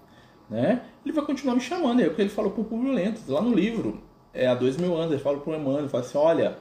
[0.49, 0.81] né?
[1.05, 2.01] ele vai continuar me chamando.
[2.01, 5.11] É o que ele falou Público Lento, lá no livro é, há dois mil anos.
[5.11, 6.57] Ele fala pro Emmanuel, fala assim, olha,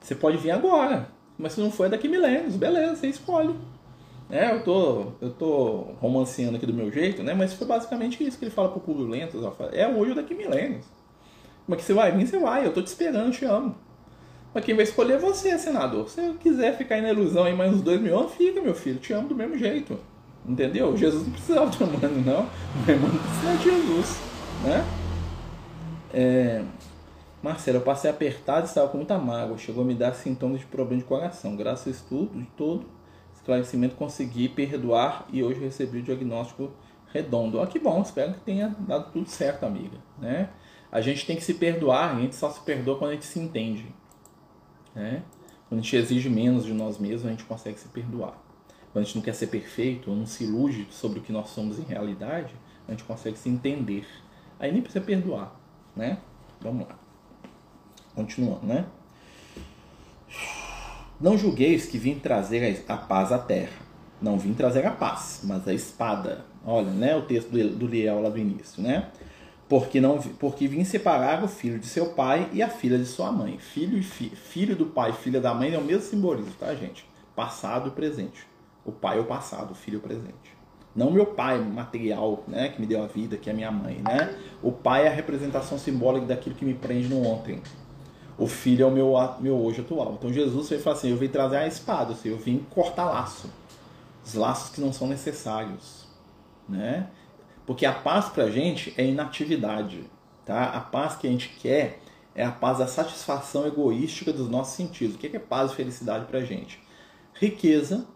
[0.00, 1.08] você pode vir agora,
[1.38, 3.54] mas se não for é daqui milênios, beleza, você escolhe.
[4.30, 7.34] É, eu tô, eu tô romanceando aqui do meu jeito, né?
[7.34, 9.38] Mas foi basicamente isso que ele fala pro Público Lento.
[9.72, 10.86] É hoje ou daqui milênios.
[11.68, 12.64] Mas que você vai vir, você vai.
[12.64, 13.74] Eu tô te esperando, te amo.
[14.54, 16.08] Mas quem vai escolher é você, senador.
[16.08, 18.74] Se você quiser ficar aí na ilusão aí mais uns dois mil anos, fica, meu
[18.74, 18.98] filho.
[18.98, 19.98] Te amo do mesmo jeito.
[20.46, 20.96] Entendeu?
[20.96, 22.42] Jesus não precisava de Emmanuel, não.
[22.42, 24.20] O Emmanuel precisa de Jesus,
[24.64, 24.84] né?
[26.14, 26.62] É,
[27.42, 29.58] Marcelo, eu passei apertado e estava com muita mágoa.
[29.58, 31.56] Chegou a me dar sintomas de problema de coração.
[31.56, 32.86] Graças ao estudo de todo
[33.34, 36.70] esclarecimento, consegui perdoar e hoje recebi o diagnóstico
[37.12, 37.58] redondo.
[37.58, 39.98] Ó, que bom, espero que tenha dado tudo certo, amiga.
[40.18, 40.48] Né?
[40.90, 43.40] A gente tem que se perdoar, a gente só se perdoa quando a gente se
[43.40, 43.92] entende.
[44.94, 45.24] Né?
[45.68, 48.40] Quando a gente exige menos de nós mesmos, a gente consegue se perdoar.
[48.92, 51.48] Quando a gente não quer ser perfeito, ou não se ilude sobre o que nós
[51.48, 52.54] somos em realidade,
[52.86, 54.06] a gente consegue se entender.
[54.60, 55.58] Aí nem precisa perdoar,
[55.96, 56.18] né?
[56.60, 57.01] Vamos lá.
[58.14, 58.84] Continuando, né?
[61.20, 63.80] Não julgueis que vim trazer a paz à terra.
[64.20, 66.44] Não vim trazer a paz, mas a espada.
[66.64, 67.16] Olha, né?
[67.16, 69.10] O texto do Liel lá do início, né?
[69.68, 73.32] Porque, não, porque vim separar o filho de seu pai e a filha de sua
[73.32, 73.56] mãe.
[73.58, 76.74] Filho, e fi, filho do pai e filha da mãe é o mesmo simbolismo, tá,
[76.74, 77.08] gente?
[77.34, 78.46] Passado e presente.
[78.84, 80.62] O pai é o passado, o filho é o presente.
[80.94, 84.36] Não meu pai material, né, que me deu a vida, que é minha mãe, né?
[84.62, 87.62] O pai é a representação simbólica daquilo que me prende no ontem,
[88.42, 90.14] o filho é o meu, meu hoje atual.
[90.18, 93.48] Então Jesus veio falar assim: eu vim trazer a espada, eu vim cortar laço,
[94.24, 96.06] os laços que não são necessários,
[96.68, 97.08] né?
[97.64, 100.04] Porque a paz para a gente é inatividade,
[100.44, 100.64] tá?
[100.64, 102.00] A paz que a gente quer
[102.34, 105.14] é a paz da satisfação egoística dos nossos sentidos.
[105.14, 106.82] O que é paz e felicidade para a gente?
[107.34, 108.06] Riqueza,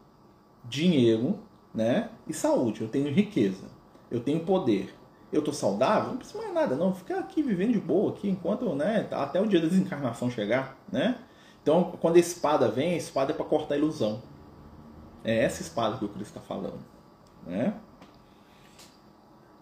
[0.64, 1.38] dinheiro,
[1.72, 2.10] né?
[2.26, 2.80] E saúde.
[2.80, 3.66] Eu tenho riqueza,
[4.10, 4.92] eu tenho poder,
[5.32, 6.94] eu tô saudável, não preciso mais nada, não.
[6.94, 11.18] Ficar aqui vivendo de boa aqui, enquanto, né, até o dia da desencarnação chegar, né?
[11.62, 14.22] Então, quando a espada vem, a espada é para cortar a ilusão.
[15.24, 16.78] É essa espada que o Cristo está falando,
[17.44, 17.74] né?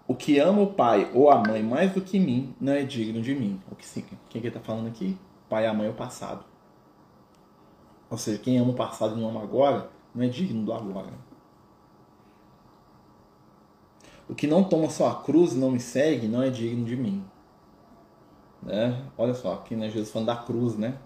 [0.07, 3.22] O que ama o pai ou a mãe mais do que mim não é digno
[3.22, 3.59] de mim.
[3.70, 4.05] O que sim?
[4.29, 5.16] Quem que está falando aqui?
[5.48, 6.44] Pai, a mãe é o passado.
[8.11, 11.09] Ou seja, quem ama o passado e não ama agora não é digno do agora.
[14.28, 17.24] O que não toma sua cruz não me segue não é digno de mim.
[18.62, 19.02] Né?
[19.18, 20.96] Olha só, aqui né, Jesus falando da cruz, né?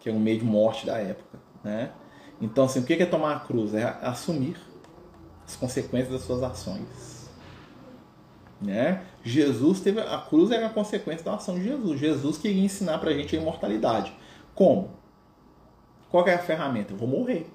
[0.00, 1.38] Que é um meio de morte da época.
[1.62, 1.92] Né?
[2.40, 3.74] Então, assim, o que é tomar a cruz?
[3.74, 4.56] É assumir
[5.46, 7.30] as consequências das suas ações.
[8.60, 9.04] Né?
[9.22, 12.00] Jesus teve a cruz era a consequência da ação de Jesus.
[12.00, 14.12] Jesus queria ensinar para a gente a imortalidade.
[14.54, 14.90] Como?
[16.10, 16.92] Qual é a ferramenta?
[16.92, 17.46] Eu vou morrer.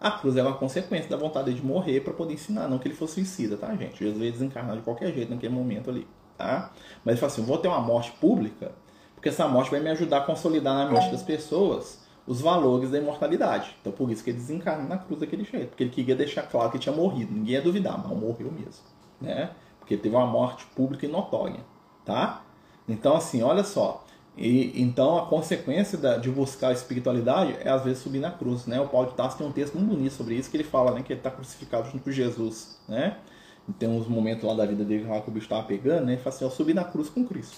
[0.00, 2.94] A cruz é uma consequência da vontade de morrer para poder ensinar, não que ele
[2.94, 3.98] fosse suicida, tá, gente?
[3.98, 6.06] Jesus veio desencarnar de qualquer jeito naquele momento ali,
[6.36, 6.70] tá?
[7.04, 8.72] Mas ele fala assim: vou ter uma morte pública,
[9.14, 12.98] porque essa morte vai me ajudar a consolidar na mente das pessoas os valores da
[12.98, 13.74] imortalidade.
[13.80, 16.70] Então por isso que ele desencarna na cruz daquele jeito, porque ele queria deixar claro
[16.70, 17.32] que tinha morrido.
[17.32, 18.84] Ninguém ia duvidar, mas morreu mesmo,
[19.20, 19.50] né?
[19.78, 21.60] Porque teve uma morte pública e notória,
[22.04, 22.42] tá?
[22.86, 24.04] Então assim, olha só,
[24.36, 28.66] e, então a consequência da, de buscar a espiritualidade é às vezes subir na cruz,
[28.66, 28.78] né?
[28.80, 31.02] O Paulo de Tarso tem um texto muito bonito sobre isso que ele fala, né,
[31.02, 33.16] que ele está crucificado junto com Jesus, né?
[33.66, 36.12] E tem uns momentos lá da vida dele lá que o bicho estava pegando, né?
[36.12, 37.56] Ele fala assim, eu subi na cruz com Cristo,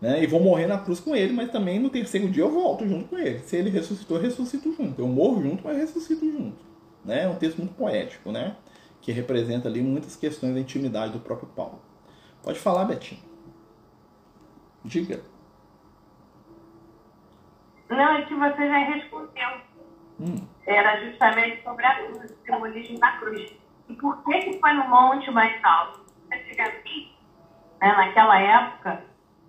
[0.00, 0.22] né?
[0.22, 3.08] E vou morrer na cruz com ele, mas também no terceiro dia eu volto junto
[3.08, 3.38] com ele.
[3.40, 5.00] Se ele ressuscitou, eu ressuscito junto.
[5.00, 6.58] Eu morro junto, mas ressuscito junto,
[7.04, 7.24] né?
[7.24, 8.54] É um texto muito poético, né?
[9.00, 11.80] Que representa ali muitas questões da intimidade do próprio Paulo.
[12.42, 13.20] Pode falar, Betinho.
[14.84, 15.35] Diga.
[17.88, 19.48] Não, é que você já respondeu.
[20.20, 20.46] Hum.
[20.66, 23.52] Era justamente sobre a cruz, o simbolismo da cruz.
[23.88, 26.00] E por que, que foi no monte mais alto?
[26.32, 27.16] Antigamente,
[27.80, 29.04] né, naquela época,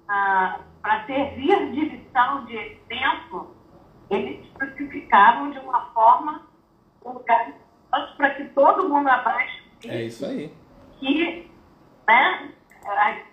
[0.07, 3.55] ah, para servir de lição, de exemplo,
[4.09, 6.47] eles crucificavam de uma forma
[8.17, 10.51] para que todo mundo abaixo é isso aí.
[10.99, 11.49] que
[12.07, 12.51] né,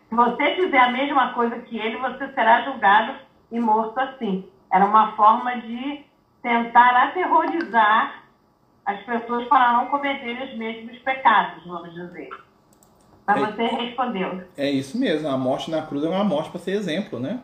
[0.08, 3.18] se você fizer a mesma coisa que ele, você será julgado
[3.50, 4.48] e morto assim.
[4.74, 6.04] Era uma forma de
[6.42, 8.24] tentar aterrorizar
[8.84, 12.28] as pessoas para não cometerem os mesmos pecados, vamos dizer.
[13.24, 14.42] Mas é, você respondeu.
[14.56, 17.40] É isso mesmo, a morte na cruz é uma morte para ser exemplo, né?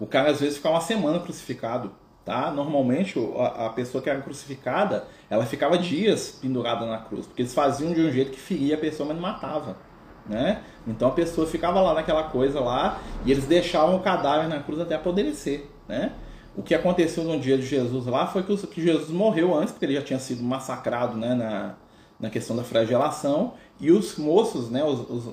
[0.00, 2.50] O cara às vezes fica uma semana crucificado, tá?
[2.50, 7.54] Normalmente a, a pessoa que era crucificada, ela ficava dias pendurada na cruz, porque eles
[7.54, 9.76] faziam de um jeito que feria a pessoa, mas não matava.
[10.26, 10.60] Né?
[10.88, 14.80] Então a pessoa ficava lá naquela coisa lá e eles deixavam o cadáver na cruz
[14.80, 16.12] até apodrecer, né?
[16.56, 19.86] O que aconteceu no dia de Jesus lá foi que, que Jesus morreu antes, porque
[19.86, 21.74] ele já tinha sido massacrado né, na,
[22.18, 25.26] na questão da flagelação, e os moços, né, os, os,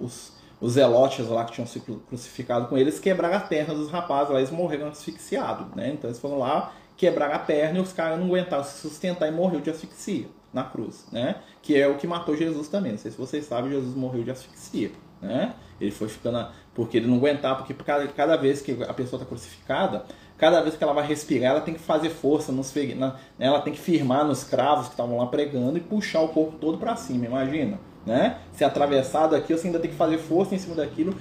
[0.00, 4.32] os, os zelotes lá que tinham sido crucificados com eles, quebraram a perna dos rapazes,
[4.32, 5.74] lá eles morreram asfixiados.
[5.74, 5.90] Né?
[5.92, 9.32] Então eles foram lá, quebraram a perna e os caras não aguentaram se sustentar e
[9.32, 11.36] morreu de asfixia na cruz, né?
[11.60, 12.92] Que é o que matou Jesus também.
[12.92, 15.54] Não sei se vocês sabem, Jesus morreu de asfixia, né?
[15.80, 19.28] Ele foi ficando porque ele não aguentava, porque cada, cada vez que a pessoa está
[19.28, 20.04] crucificada,
[20.38, 23.72] cada vez que ela vai respirar, ela tem que fazer força nos na, ela tem
[23.72, 27.26] que firmar nos cravos que estavam lá pregando e puxar o corpo todo para cima,
[27.26, 28.38] imagina, né?
[28.52, 31.14] Se atravessado aqui, você ainda tem que fazer força em cima daquilo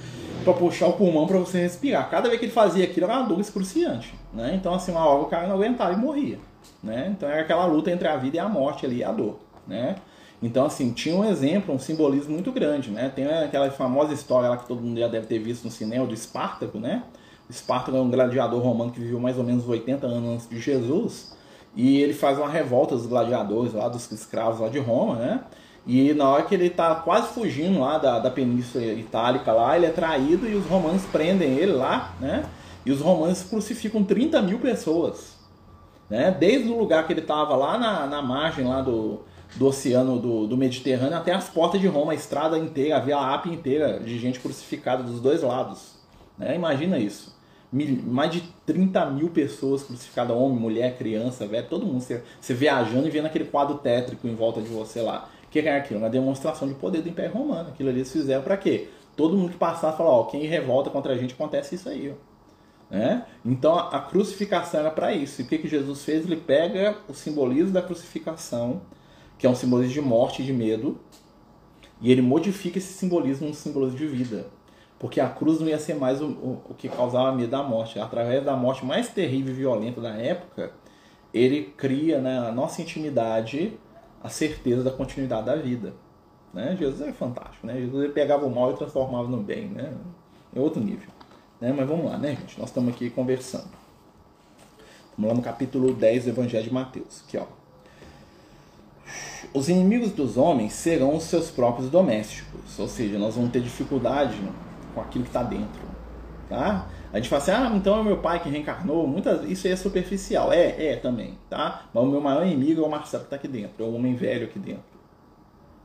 [0.43, 2.09] para puxar o pulmão para você respirar.
[2.09, 4.53] Cada vez que ele fazia aquilo era uma dor excruciante, né?
[4.53, 6.37] Então assim, uma hora o cara não aguentava e morria,
[6.83, 7.11] né?
[7.11, 9.95] Então era aquela luta entre a vida e a morte ali, a dor, né?
[10.41, 13.09] Então, assim, tinha um exemplo, um simbolismo muito grande, né?
[13.09, 16.13] Tem aquela famosa história lá que todo mundo já deve ter visto no cinema do
[16.13, 17.01] Espartaco, né?
[17.49, 21.35] Espartaco é um gladiador romano que viveu mais ou menos 80 anos antes de Jesus.
[21.75, 25.43] E ele faz uma revolta dos gladiadores lá, dos escravos lá de Roma, né?
[25.85, 29.85] E na hora que ele está quase fugindo lá da, da Península Itálica lá, ele
[29.85, 32.43] é traído e os romanos prendem ele lá, né?
[32.85, 35.37] E os romanos crucificam 30 mil pessoas,
[36.09, 36.35] né?
[36.37, 39.21] Desde o lugar que ele estava lá na, na margem lá do,
[39.55, 43.17] do oceano do, do Mediterrâneo até as portas de Roma, a estrada inteira, a Via
[43.17, 45.95] Lápia inteira de gente crucificada dos dois lados.
[46.37, 46.55] Né?
[46.55, 47.36] Imagina isso
[47.71, 52.01] mais de 30 mil pessoas crucificadas, homem, mulher, criança, velho, todo mundo.
[52.01, 55.29] Você, você viajando e vendo aquele quadro tétrico em volta de você lá.
[55.43, 55.99] O que é aquilo?
[55.99, 57.69] Uma demonstração de poder do Império Romano.
[57.69, 58.89] Aquilo ali eles fizeram para quê?
[59.15, 62.37] Todo mundo que passar falar, ó, quem revolta contra a gente acontece isso aí, ó.
[62.89, 63.25] Né?
[63.45, 65.41] Então a crucificação era para isso.
[65.41, 66.25] E o que, que Jesus fez?
[66.25, 68.81] Ele pega o simbolismo da crucificação,
[69.37, 70.99] que é um simbolismo de morte e de medo,
[71.99, 74.47] e ele modifica esse simbolismo num simbolismo de vida.
[74.99, 77.99] Porque a cruz não ia ser mais o, o, o que causava medo da morte.
[77.99, 80.71] Através da morte mais terrível e violenta da época,
[81.33, 83.77] ele cria na nossa intimidade
[84.23, 85.93] a certeza da continuidade da vida.
[86.53, 86.75] Né?
[86.79, 87.75] Jesus é fantástico, né?
[87.75, 89.93] Jesus ele pegava o mal e transformava no bem, né?
[90.55, 91.09] É outro nível.
[91.61, 91.71] Né?
[91.75, 92.59] Mas vamos lá, né, gente?
[92.59, 93.69] Nós estamos aqui conversando.
[95.15, 97.23] Vamos lá no capítulo 10 do Evangelho de Mateus.
[97.27, 97.45] Aqui, ó.
[99.53, 102.79] Os inimigos dos homens serão os seus próprios domésticos.
[102.79, 104.41] Ou seja, nós vamos ter dificuldade
[104.93, 105.81] com aquilo que está dentro.
[106.49, 106.87] Tá?
[107.11, 109.07] A gente fala assim, ah, então é meu pai que reencarnou.
[109.07, 110.51] Muitas, isso é superficial.
[110.51, 111.85] É, é também, tá?
[111.93, 113.83] Mas o meu maior inimigo é o Marcelo que está aqui dentro.
[113.83, 114.97] É o homem velho aqui dentro.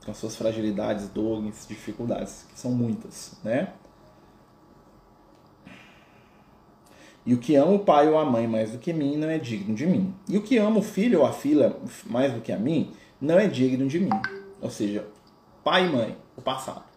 [0.04, 3.72] Com as suas fragilidades, dores, dificuldades, que são muitas, né?
[7.24, 9.38] E o que ama o pai ou a mãe mais do que mim não é
[9.38, 10.12] digno de mim.
[10.28, 13.38] E o que ama o filho ou a filha mais do que a mim não
[13.38, 14.10] é digno de mim.
[14.60, 15.06] Ou seja,
[15.62, 16.91] pai e mãe, o passado.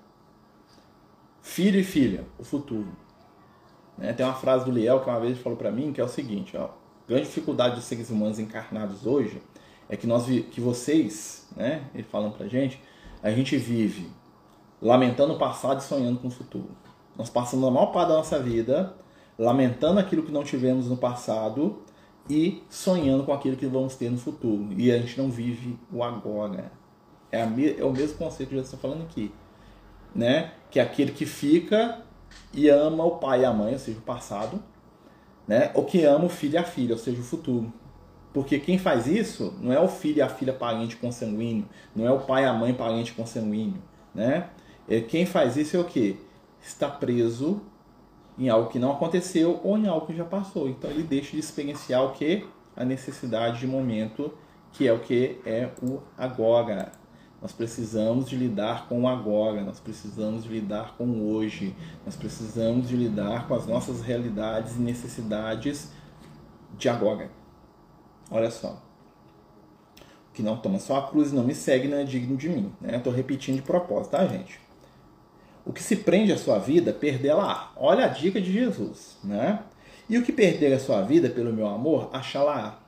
[1.45, 2.87] Filho e filha, o futuro.
[3.95, 4.11] Né?
[4.13, 6.57] Tem uma frase do Liel que uma vez falou para mim que é o seguinte:
[6.57, 6.69] ó,
[7.07, 9.39] grande dificuldade dos seres humanos encarnados hoje
[9.87, 12.81] é que nós que vocês, né, ele falando pra gente,
[13.21, 14.09] a gente vive
[14.81, 16.71] lamentando o passado e sonhando com o futuro.
[17.15, 18.95] Nós passamos a maior parte da nossa vida
[19.37, 21.83] lamentando aquilo que não tivemos no passado
[22.27, 24.73] e sonhando com aquilo que vamos ter no futuro.
[24.75, 26.71] E a gente não vive o agora.
[27.31, 29.31] É, a, é o mesmo conceito que eu estou falando aqui.
[30.15, 30.51] Né?
[30.71, 31.99] Que é aquele que fica
[32.53, 34.63] e ama o pai e a mãe, ou seja, o passado,
[35.47, 35.71] né?
[35.73, 37.71] ou que ama o filho e a filha, ou seja, o futuro.
[38.33, 42.11] Porque quem faz isso não é o filho e a filha parente consanguíneo, não é
[42.11, 43.81] o pai e a mãe parente consanguíneo.
[44.13, 44.49] Né?
[44.87, 46.19] É, quem faz isso é o que?
[46.61, 47.61] Está preso
[48.37, 50.67] em algo que não aconteceu ou em algo que já passou.
[50.67, 52.45] Então ele deixa de experienciar o que?
[52.75, 54.33] A necessidade de momento,
[54.73, 56.91] que é o que é o agora.
[57.45, 62.15] Nós precisamos de lidar com o agora, nós precisamos de lidar com o hoje, nós
[62.15, 65.91] precisamos de lidar com as nossas realidades e necessidades
[66.75, 67.29] de agora.
[68.31, 68.81] Olha só.
[70.27, 72.49] O que não toma só a cruz e não me segue não é digno de
[72.49, 72.73] mim.
[72.81, 72.97] Né?
[72.97, 74.59] Estou repetindo de propósito, tá, gente?
[75.63, 77.71] O que se prende à sua vida, perdê-la.
[77.75, 79.59] Olha a dica de Jesus, né?
[80.09, 82.79] E o que perder a sua vida pelo meu amor, achá-la.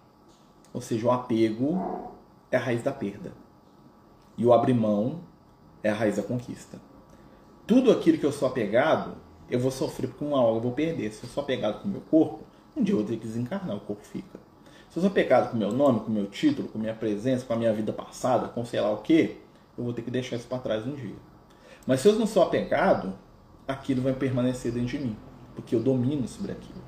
[0.74, 2.12] Ou seja, o apego
[2.50, 3.46] é a raiz da perda.
[4.38, 5.22] E o abrir mão
[5.84, 6.80] é a raiz da conquista.
[7.66, 9.16] Tudo aquilo que eu sou apegado,
[9.50, 11.12] eu vou sofrer porque uma hora eu vou perder.
[11.12, 12.44] Se eu sou apegado com o meu corpo,
[12.76, 14.40] um dia eu vou ter que desencarnar, o corpo fica.
[14.90, 16.94] Se eu sou apegado com o meu nome, com o meu título, com a minha
[16.94, 19.38] presença, com a minha vida passada, com sei lá o que,
[19.78, 21.16] eu vou ter que deixar isso para trás um dia.
[21.86, 23.14] Mas se eu não sou apegado,
[23.68, 25.18] aquilo vai permanecer dentro de mim,
[25.56, 26.87] porque eu domino sobre aquilo.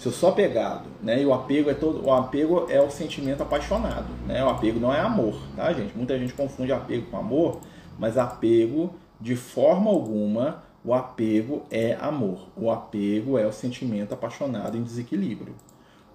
[0.00, 3.42] Se eu sou apegado, né, e o apego é todo, o apego é o sentimento
[3.42, 4.42] apaixonado, né?
[4.42, 5.94] O apego não é amor, tá, gente?
[5.94, 7.60] Muita gente confunde apego com amor,
[7.98, 12.48] mas apego de forma alguma o apego é amor.
[12.56, 15.54] O apego é o sentimento apaixonado em desequilíbrio.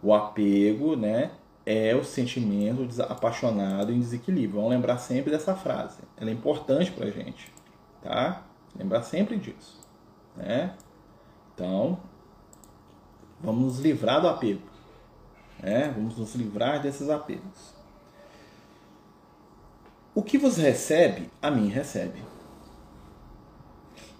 [0.01, 1.29] O apego, né,
[1.63, 4.55] é o sentimento apaixonado em desequilíbrio.
[4.61, 5.99] Vamos lembrar sempre dessa frase.
[6.17, 7.53] Ela é importante pra gente
[8.05, 8.43] tá?
[8.77, 9.79] Lembrar sempre disso,
[10.35, 10.75] né?
[11.53, 11.97] Então,
[13.41, 14.61] vamos nos livrar do apego,
[15.61, 15.91] né?
[15.95, 17.75] Vamos nos livrar desses apegos.
[20.13, 22.23] O que você recebe, a mim recebe.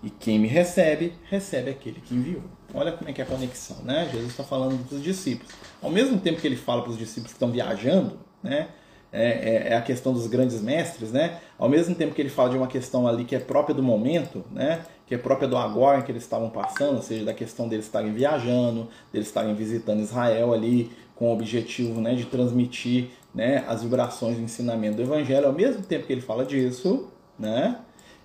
[0.04, 2.44] E quem me recebe, recebe aquele que enviou.
[2.74, 4.08] Olha como é que é a conexão, né?
[4.12, 5.52] Jesus está falando dos discípulos.
[5.82, 8.68] Ao mesmo tempo que ele fala para os discípulos que estão viajando, né?
[9.12, 11.40] É, é, é, a questão dos grandes mestres, né?
[11.58, 14.44] Ao mesmo tempo que ele fala de uma questão ali que é própria do momento,
[14.52, 14.86] né?
[15.06, 18.12] Que é própria do agora que eles estavam passando, ou seja, da questão deles estarem
[18.12, 24.38] viajando, deles estarem visitando Israel ali com o objetivo, né, de transmitir, né, as vibrações
[24.38, 25.48] do ensinamento do Evangelho.
[25.48, 27.80] Ao mesmo tempo que ele fala disso, né?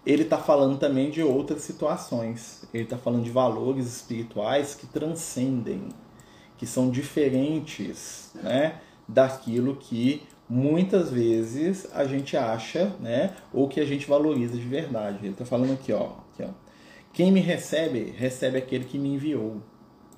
[0.06, 2.64] Ele está falando também de outras situações.
[2.72, 5.88] Ele está falando de valores espirituais que transcendem,
[6.56, 8.76] que são diferentes, né?
[9.06, 15.18] Daquilo que muitas vezes a gente acha, né, ou que a gente valoriza de verdade.
[15.22, 16.08] Ele está falando aqui, ó,
[17.12, 19.60] quem me recebe, recebe aquele que me enviou.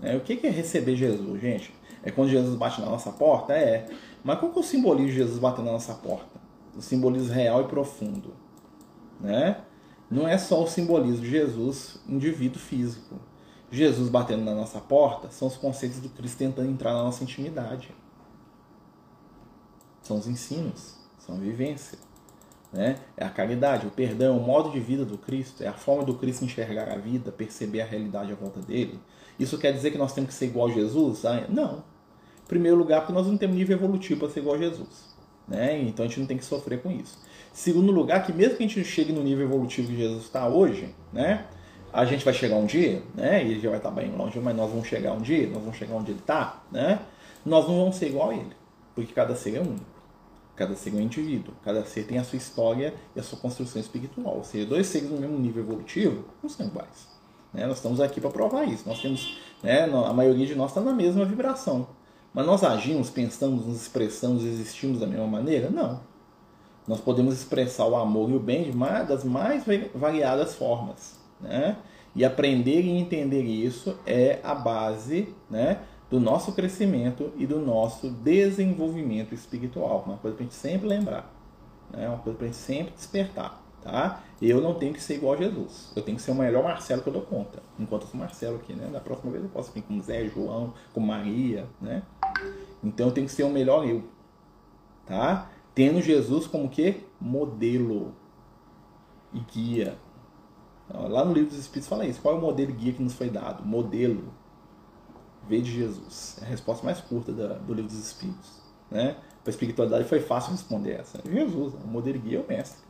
[0.02, 1.74] É, o que é receber Jesus, gente?
[2.02, 3.52] É quando Jesus bate na nossa porta?
[3.52, 3.88] É.
[4.24, 6.40] Mas qual que é o simbolismo de Jesus batendo na nossa porta?
[6.76, 8.34] O simbolismo real e profundo.
[9.20, 9.60] Né?
[10.10, 13.16] Não é só o simbolismo de Jesus, indivíduo físico.
[13.70, 17.94] Jesus batendo na nossa porta são os conceitos do Cristo tentando entrar na nossa intimidade
[20.02, 21.98] são os ensinos, são a vivência.
[22.72, 22.96] Né?
[23.16, 26.14] É a caridade, o perdão, o modo de vida do Cristo, é a forma do
[26.14, 28.98] Cristo enxergar a vida, perceber a realidade à volta dele.
[29.38, 31.24] Isso quer dizer que nós temos que ser igual a Jesus?
[31.26, 31.84] Ah, não.
[32.44, 35.12] Em primeiro lugar, porque nós não temos nível evolutivo para ser igual a Jesus.
[35.46, 35.82] Né?
[35.82, 37.18] Então a gente não tem que sofrer com isso.
[37.52, 40.94] Segundo lugar, que mesmo que a gente chegue no nível evolutivo que Jesus está hoje,
[41.12, 41.46] né?
[41.92, 43.44] a gente vai chegar um dia, né?
[43.44, 45.76] e ele já vai estar bem longe, mas nós vamos chegar um dia, nós vamos
[45.76, 47.00] chegar onde ele está, né?
[47.44, 48.52] nós não vamos ser igual a ele,
[48.94, 49.91] porque cada ser é único.
[50.54, 54.36] Cada ser é indivíduo, cada ser tem a sua história e a sua construção espiritual.
[54.36, 57.08] Ou seja, dois seres no mesmo nível evolutivo não são iguais.
[57.52, 57.66] Né?
[57.66, 58.86] Nós estamos aqui para provar isso.
[58.86, 61.88] Nós temos, né, a maioria de nós está na mesma vibração.
[62.34, 65.70] Mas nós agimos, pensamos, nos expressamos, existimos da mesma maneira?
[65.70, 66.00] Não.
[66.86, 68.76] Nós podemos expressar o amor e o bem de
[69.06, 71.14] das mais variadas formas.
[71.40, 71.76] Né?
[72.14, 75.78] E aprender e entender isso é a base né,
[76.12, 80.04] do nosso crescimento e do nosso desenvolvimento espiritual.
[80.06, 81.32] Uma coisa para a gente sempre lembrar,
[81.90, 82.06] né?
[82.06, 83.62] uma coisa para a gente sempre despertar.
[83.80, 84.22] Tá?
[84.40, 85.90] Eu não tenho que ser igual a Jesus.
[85.96, 87.62] Eu tenho que ser o melhor Marcelo que eu dou conta.
[87.78, 88.88] Enquanto eu sou Marcelo aqui, né?
[88.92, 92.02] Da próxima vez eu posso vir com Zé, João, com Maria, né?
[92.84, 94.04] Então eu tenho que ser o melhor eu.
[95.06, 95.50] Tá?
[95.74, 97.04] Tendo Jesus como que?
[97.18, 98.14] Modelo
[99.32, 99.96] e guia.
[100.92, 102.20] Lá no livro dos Espíritos fala isso.
[102.20, 103.64] Qual é o modelo guia que nos foi dado?
[103.64, 104.41] Modelo
[105.52, 106.38] veio de Jesus.
[106.40, 108.50] É a resposta mais curta da, do livro dos Espíritos.
[108.90, 109.16] Né?
[109.42, 111.20] Para a espiritualidade foi fácil responder essa.
[111.30, 112.80] Jesus, o modelo guia é o mestre.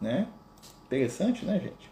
[0.00, 0.28] Né?
[0.86, 1.90] Interessante, né, gente?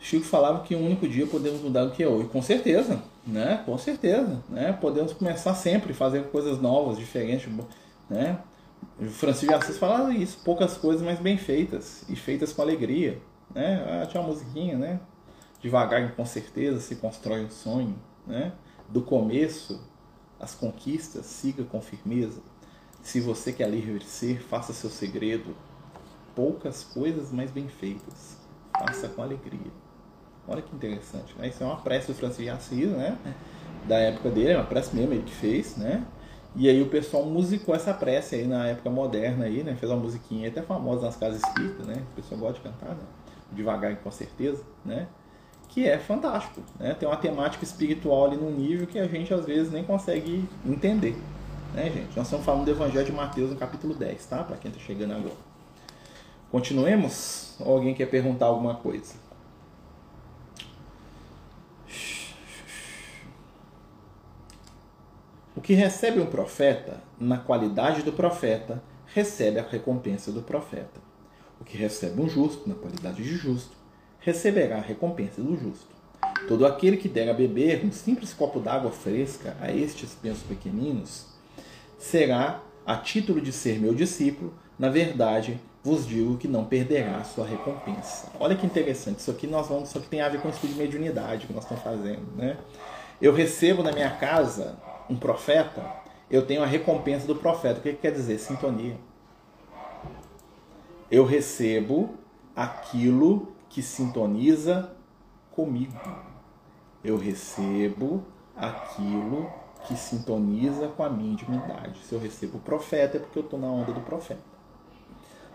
[0.00, 2.28] Chico falava que um único dia podemos mudar o que é hoje.
[2.28, 3.62] Com certeza, né?
[3.64, 4.72] Com certeza, né?
[4.72, 7.48] Podemos começar sempre, fazer coisas novas, diferentes,
[8.08, 8.40] né?
[9.10, 13.20] Francisco de Assis falava isso, poucas coisas, mas bem feitas e feitas com alegria,
[13.54, 13.84] né?
[13.86, 15.00] Ah, tinha uma musiquinha, né?
[15.60, 17.96] Devagar e com certeza se constrói um sonho,
[18.26, 18.52] né?
[18.88, 19.80] Do começo,
[20.38, 22.40] as conquistas, siga com firmeza.
[23.02, 25.54] Se você quer livre ser, faça seu segredo.
[26.34, 28.36] Poucas coisas, mas bem feitas.
[28.78, 29.70] Faça com alegria.
[30.48, 31.48] Olha que interessante, né?
[31.48, 33.18] Isso é uma prece do Francisco de Assis, né?
[33.86, 36.04] Da época dele, é uma prece mesmo ele que fez, né?
[36.56, 39.76] E aí o pessoal musicou essa prece aí na época moderna aí, né?
[39.76, 42.02] Fez uma musiquinha até famosa nas casas espíritas, né?
[42.12, 43.04] O pessoal gosta de cantar, né?
[43.52, 45.06] Devagar e com certeza, né?
[45.70, 46.60] Que é fantástico.
[46.78, 46.94] Né?
[46.94, 51.16] Tem uma temática espiritual ali num nível que a gente às vezes nem consegue entender.
[51.72, 52.16] Né, gente?
[52.16, 54.42] Nós estamos falando do Evangelho de Mateus no capítulo 10, tá?
[54.42, 55.36] Para quem está chegando agora.
[56.50, 57.54] Continuemos?
[57.60, 59.14] Ou alguém quer perguntar alguma coisa?
[65.54, 71.00] O que recebe um profeta, na qualidade do profeta, recebe a recompensa do profeta.
[71.60, 73.76] O que recebe um justo, na qualidade de justo,
[74.20, 75.88] receberá a recompensa do justo.
[76.46, 81.26] Todo aquele que der a beber um simples copo d'água fresca a estes pensos pequeninos,
[81.98, 87.24] será, a título de ser meu discípulo, na verdade, vos digo que não perderá a
[87.24, 88.30] sua recompensa.
[88.38, 90.72] Olha que interessante, isso aqui nós vamos, isso aqui tem a ver com o estudo
[90.72, 92.56] de mediunidade que nós estamos fazendo, né?
[93.20, 95.84] Eu recebo na minha casa um profeta,
[96.30, 97.80] eu tenho a recompensa do profeta.
[97.80, 98.38] O que, que quer dizer?
[98.38, 98.96] Sintonia.
[101.10, 102.14] Eu recebo
[102.54, 104.92] aquilo que sintoniza
[105.52, 105.98] comigo.
[107.02, 108.22] Eu recebo
[108.54, 109.50] aquilo
[109.86, 112.00] que sintoniza com a minha intimidade.
[112.00, 114.42] Se eu recebo o profeta, é porque eu estou na onda do profeta.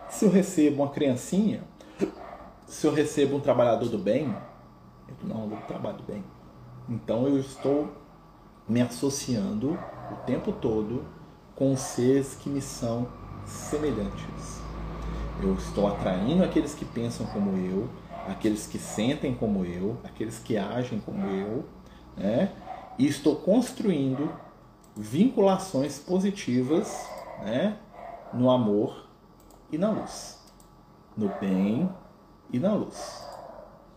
[0.10, 1.64] Se eu recebo uma criancinha,
[2.66, 4.36] se eu recebo um trabalhador do bem,
[5.08, 6.24] eu estou na onda do trabalho do bem.
[6.90, 7.90] Então eu estou
[8.68, 9.78] me associando
[10.12, 11.06] o tempo todo
[11.56, 13.08] com seres que me são
[13.46, 14.62] semelhantes.
[15.44, 17.90] Eu estou atraindo aqueles que pensam como eu,
[18.28, 21.66] aqueles que sentem como eu, aqueles que agem como eu,
[22.18, 22.52] né?
[22.98, 24.32] E estou construindo
[24.96, 27.08] vinculações positivas,
[27.40, 27.78] né?
[28.34, 29.08] No amor
[29.72, 30.42] e na luz,
[31.16, 31.90] no bem
[32.52, 33.26] e na luz.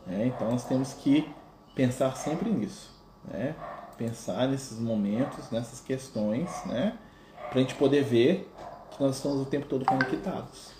[0.07, 0.27] Né?
[0.27, 1.29] Então nós temos que
[1.75, 3.55] pensar sempre nisso, né?
[3.97, 6.97] Pensar nesses momentos, nessas questões, né?
[7.51, 8.53] Para a gente poder ver
[8.91, 10.73] que nós estamos o tempo todo conectados,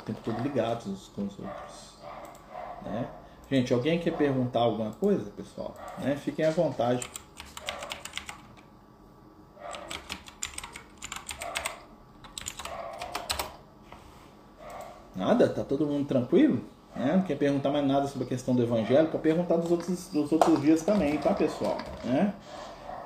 [0.00, 1.83] o tempo todo ligados uns com os outros.
[2.84, 3.08] Né?
[3.50, 5.74] Gente, alguém quer perguntar alguma coisa, pessoal?
[5.98, 6.16] Né?
[6.16, 7.08] Fiquem à vontade.
[15.14, 15.48] Nada?
[15.48, 16.60] Tá todo mundo tranquilo?
[16.96, 17.16] Né?
[17.16, 19.08] Não quer perguntar mais nada sobre a questão do evangelho?
[19.08, 21.78] Pode perguntar dos outros, dos outros dias também, tá, pessoal?
[22.04, 22.32] Né?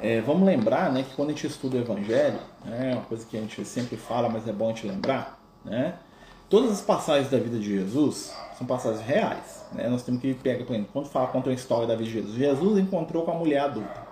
[0.00, 3.26] É, vamos lembrar né, que quando a gente estuda o evangelho, né, é uma coisa
[3.26, 5.94] que a gente sempre fala, mas é bom a gente lembrar, né?
[6.48, 9.66] Todas as passagens da vida de Jesus são passagens reais.
[9.72, 9.86] Né?
[9.86, 12.34] Nós temos que pegar, por exemplo, quando fala contra a história da vida de Jesus,
[12.34, 14.06] Jesus encontrou com a mulher adulta.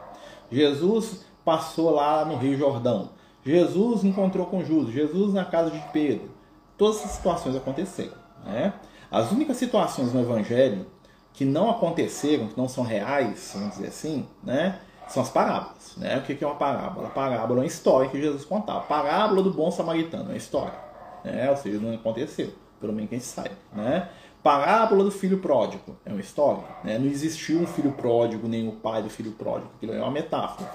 [0.53, 3.09] Jesus passou lá no Rio Jordão.
[3.43, 4.93] Jesus encontrou com Judas.
[4.93, 6.29] Jesus na casa de Pedro.
[6.77, 8.19] Todas essas situações aconteceram.
[8.45, 8.75] Né?
[9.11, 10.87] As únicas situações no Evangelho
[11.33, 14.79] que não aconteceram, que não são reais, vamos dizer assim, né?
[15.09, 15.95] são as parábolas.
[15.97, 16.19] Né?
[16.19, 17.09] O que é uma parábola?
[17.09, 18.81] A parábola é uma história que Jesus contava.
[18.81, 20.86] Parábola do bom samaritano, é uma história
[21.33, 21.51] né?
[21.51, 23.57] ou seja, não aconteceu, pelo menos que a gente saiba.
[23.73, 24.09] Né?
[24.43, 26.63] Parábola do filho pródigo é uma história.
[26.85, 26.99] Né?
[26.99, 30.71] Não existiu um filho pródigo, nem o pai do filho pródigo, aquilo é uma metáfora.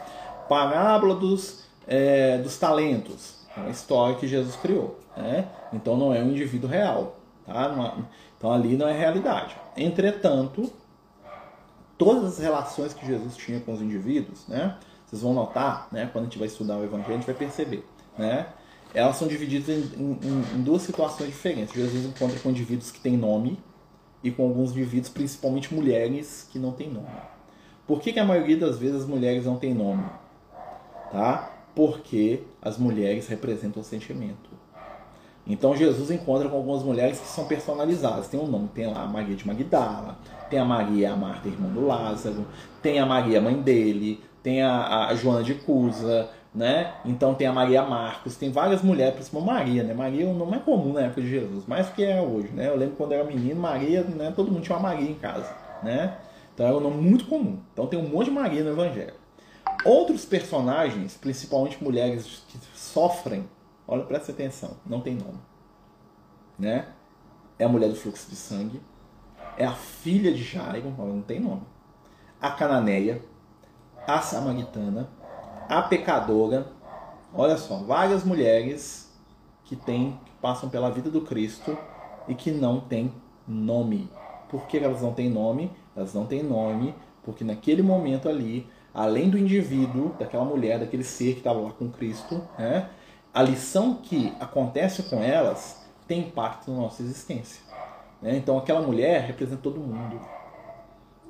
[0.49, 4.99] Parábola dos, é, dos talentos É uma história que Jesus criou.
[5.15, 5.47] Né?
[5.71, 7.15] Então não é um indivíduo real.
[7.45, 7.95] Tá?
[8.37, 9.55] Então ali não é realidade.
[9.77, 10.71] Entretanto,
[11.97, 14.75] todas as relações que Jesus tinha com os indivíduos, né?
[15.05, 16.09] Vocês vão notar, né?
[16.11, 17.85] Quando a gente vai estudar o Evangelho, a gente vai perceber,
[18.17, 18.47] né?
[18.93, 21.73] Elas são divididas em, em, em duas situações diferentes.
[21.73, 23.57] Jesus encontra com indivíduos que têm nome
[24.23, 27.07] e com alguns indivíduos, principalmente mulheres, que não têm nome.
[27.87, 30.05] Por que, que a maioria das vezes as mulheres não têm nome?
[31.11, 31.51] Tá?
[31.75, 34.49] Porque as mulheres representam o sentimento.
[35.45, 38.27] Então Jesus encontra com algumas mulheres que são personalizadas.
[38.27, 40.19] Tem um nome, tem lá a Maria de Magdala,
[40.49, 42.45] tem a Maria, a Marta, irmã do Lázaro,
[42.81, 46.95] tem a Maria, mãe dele, tem a, a Joana de Cusa, né?
[47.05, 49.93] Então tem a Maria Marcos, tem várias mulheres, principalmente Maria, né?
[49.93, 52.67] Maria não é comum na época de Jesus, mais que é hoje, né?
[52.67, 54.33] Eu lembro quando era menino, Maria, né?
[54.35, 56.17] Todo mundo tinha uma Maria em casa, né?
[56.53, 57.59] Então é um nome muito comum.
[57.71, 59.13] Então tem um monte de Maria no Evangelho.
[59.85, 63.49] Outros personagens, principalmente mulheres que sofrem,
[63.87, 65.39] olha, presta atenção, não tem nome,
[66.59, 66.87] né?
[67.57, 68.81] É a mulher do fluxo de sangue,
[69.57, 71.63] é a filha de Jairo, não tem nome.
[72.41, 73.21] A cananeia,
[74.05, 75.09] a samaritana,
[75.71, 76.67] a pecadora.
[77.33, 79.09] Olha só, várias mulheres
[79.63, 81.77] que têm, que passam pela vida do Cristo
[82.27, 83.13] e que não têm
[83.47, 84.09] nome.
[84.49, 85.71] Por que elas não têm nome?
[85.95, 86.93] Elas não têm nome
[87.23, 91.89] porque naquele momento ali, além do indivíduo, daquela mulher, daquele ser que estava lá com
[91.89, 92.89] Cristo, né,
[93.33, 97.63] a lição que acontece com elas tem impacto na nossa existência.
[98.21, 98.35] Né?
[98.35, 100.19] Então aquela mulher representa todo mundo.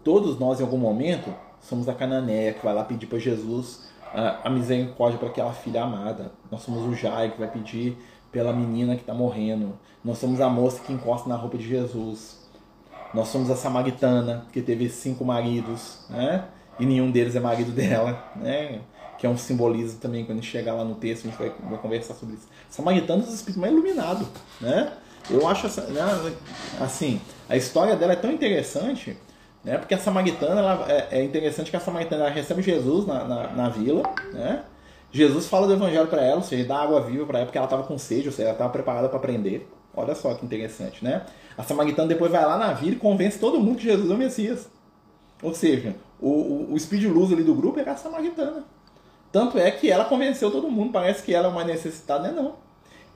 [0.03, 4.47] Todos nós, em algum momento, somos a cananeia que vai lá pedir para Jesus a,
[4.47, 6.31] a misericórdia para aquela filha amada.
[6.51, 7.97] Nós somos o Jai que vai pedir
[8.31, 9.77] pela menina que está morrendo.
[10.03, 12.39] Nós somos a moça que encosta na roupa de Jesus.
[13.13, 16.45] Nós somos a samaritana que teve cinco maridos, né?
[16.79, 18.81] E nenhum deles é marido dela, né?
[19.17, 21.51] Que é um simbolismo também quando a gente chegar lá no texto a gente vai,
[21.69, 22.47] vai conversar sobre isso.
[22.69, 24.27] Samaritana é os espíritos mais iluminados,
[24.59, 24.93] né?
[25.29, 26.33] Eu acho né,
[26.79, 29.15] assim, a história dela é tão interessante
[29.63, 29.77] né?
[29.77, 33.69] Porque a samaritana, ela, é, é interessante que a samaritana recebe Jesus na, na, na
[33.69, 34.03] vila,
[34.33, 34.63] né?
[35.11, 37.65] Jesus fala do evangelho para ela, ou seja, dá água viva para ela porque ela
[37.65, 39.69] estava com sede, ou seja, ela estava preparada para aprender.
[39.93, 41.25] Olha só que interessante, né?
[41.57, 44.17] A samaritana depois vai lá na vila e convence todo mundo que Jesus é o
[44.17, 44.69] Messias.
[45.43, 48.63] Ou seja, o, o, o speed luz ali do grupo era a samaritana.
[49.33, 52.33] Tanto é que ela convenceu todo mundo, parece que ela é uma necessitada, né?
[52.33, 52.55] Não.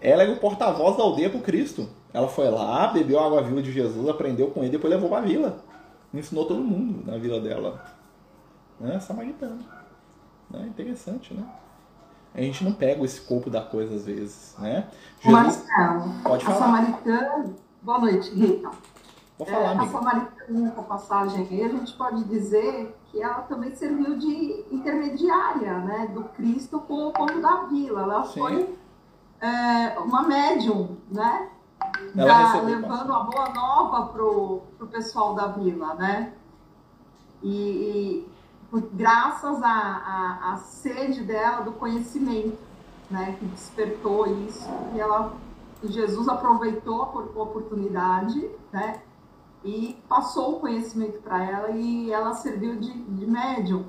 [0.01, 1.87] Ela é o porta-voz da aldeia para Cristo.
[2.13, 5.19] Ela foi lá, bebeu a água viva de Jesus, aprendeu com ele, depois levou para
[5.19, 5.63] a vila
[6.20, 7.84] ensinou todo mundo na vila dela.
[8.80, 8.99] Né?
[8.99, 9.59] Samaritana.
[10.49, 10.68] Né?
[10.68, 11.45] Interessante, né?
[12.34, 14.88] A gente não pega esse corpo da coisa às vezes, né?
[15.20, 15.34] Jesus...
[15.34, 16.57] Marcelo, pode falar.
[16.57, 17.55] a samaritana...
[17.82, 18.72] Boa noite, Rita.
[19.38, 23.41] Vou falar, é, a samaritana, com a passagem aí, a gente pode dizer que ela
[23.43, 26.07] também serviu de intermediária, né?
[26.13, 28.01] Do Cristo com o povo da vila.
[28.01, 28.39] Ela Sim.
[28.39, 28.76] foi
[29.41, 31.49] é, uma médium, né?
[32.16, 36.34] Da, levando a boa nova pro, pro pessoal da vila, né?
[37.43, 38.28] E,
[38.72, 42.57] e graças à sede dela do conhecimento,
[43.09, 43.36] né?
[43.38, 45.34] Que despertou isso e ela
[45.84, 49.01] Jesus aproveitou a oportunidade, né?
[49.63, 53.86] E passou o conhecimento para ela e ela serviu de, de médium.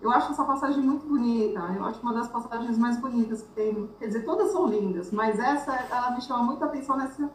[0.00, 1.60] Eu acho essa passagem muito bonita.
[1.76, 3.90] Eu acho uma das passagens mais bonitas que tem.
[3.98, 7.30] Quer dizer, todas são lindas, mas essa ela me chama muita atenção nessa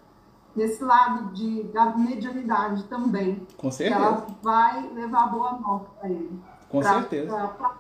[0.55, 3.45] nesse lado de, da mediunidade também.
[3.57, 3.99] Com certeza.
[3.99, 6.39] ela vai levar boa nota para ele.
[6.69, 7.27] Com pra, certeza.
[7.27, 7.75] Pra, pra,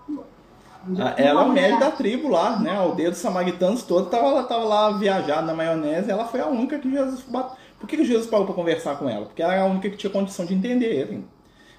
[0.99, 2.71] ah, ela é o médico da tribo lá, né?
[2.71, 6.47] A aldeia dos samaritanos todo tava, lá, tava lá viajado na maionese ela foi a
[6.47, 7.55] única que Jesus bateu.
[7.79, 9.25] Por que, que Jesus parou para conversar com ela?
[9.25, 11.25] Porque ela era a única que tinha condição de entender ele.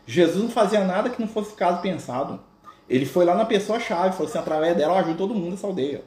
[0.07, 2.41] Jesus não fazia nada que não fosse caso pensado.
[2.89, 6.05] Ele foi lá na pessoa-chave, falou assim, através dela eu ajudo todo mundo nessa aldeia.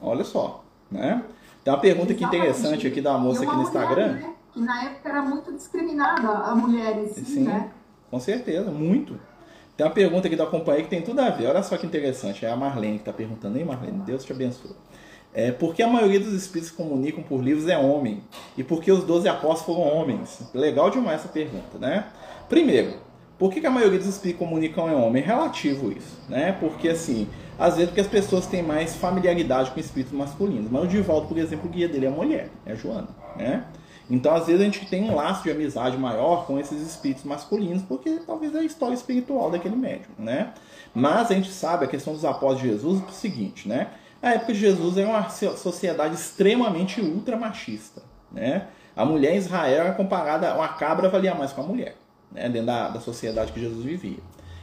[0.00, 1.22] Olha só, né?
[1.66, 4.06] Tem uma pergunta aqui interessante aqui da moça aqui no Instagram.
[4.06, 4.34] Mulher, né?
[4.52, 7.70] Que na época era muito discriminada a mulher em si, Sim, né?
[8.08, 9.18] Com certeza, muito.
[9.76, 11.48] Tem uma pergunta aqui da companhia que tem tudo a ver.
[11.48, 12.46] Olha só que interessante.
[12.46, 13.58] É a Marlene que está perguntando.
[13.58, 14.76] Ei, Marlene, Deus te abençoe.
[15.34, 18.22] É, por que a maioria dos espíritos que comunicam por livros é homem?
[18.56, 20.38] E por que os 12 apóstolos foram homens?
[20.54, 22.06] Legal demais essa pergunta, né?
[22.48, 22.94] Primeiro,
[23.36, 25.20] por que, que a maioria dos espíritos comunicam é homem?
[25.20, 26.52] É relativo isso, né?
[26.60, 30.70] Porque assim, às vezes porque as pessoas têm mais familiaridade com espíritos masculinos.
[30.70, 33.64] Mas o Divaldo, por exemplo, o guia dele é a mulher, é a Joana, né?
[34.08, 37.82] Então, às vezes, a gente tem um laço de amizade maior com esses espíritos masculinos,
[37.82, 40.52] porque talvez é a história espiritual daquele médium, né?
[40.94, 43.88] Mas a gente sabe a questão dos apóstolos de Jesus é o seguinte, né?
[44.22, 48.68] A época de Jesus era uma sociedade extremamente ultramachista, né?
[48.94, 51.96] A mulher em Israel era comparada, uma cabra valia mais com a mulher,
[52.30, 52.48] né?
[52.48, 54.20] Dentro da, da sociedade que Jesus vivia.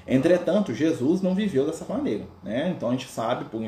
[0.08, 2.26] Entretanto, Jesus não viveu dessa maneira.
[2.44, 2.74] Né?
[2.76, 3.62] Então a gente sabe por,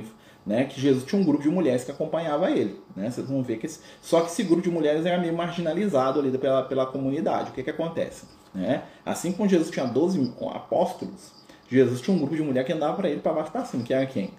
[0.46, 2.80] né, que Jesus tinha um grupo de mulheres que acompanhava ele.
[2.96, 3.10] Né?
[3.10, 6.38] Vocês vão ver que esse, só que esse grupo de mulheres era meio marginalizado ali
[6.38, 7.50] pela, pela comunidade.
[7.50, 8.26] O que, que acontece?
[8.54, 8.84] Né?
[9.06, 11.34] Assim como Jesus tinha 12 apóstolos,
[11.68, 13.94] Jesus tinha um grupo de mulheres que andava para ele para baixo para cima, que
[13.94, 14.32] era quem?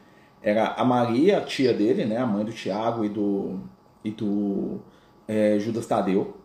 [0.42, 3.58] Era a Maria, a tia dele, né, a mãe do Tiago e do,
[4.04, 4.80] e do
[5.26, 6.36] é, Judas Tadeu.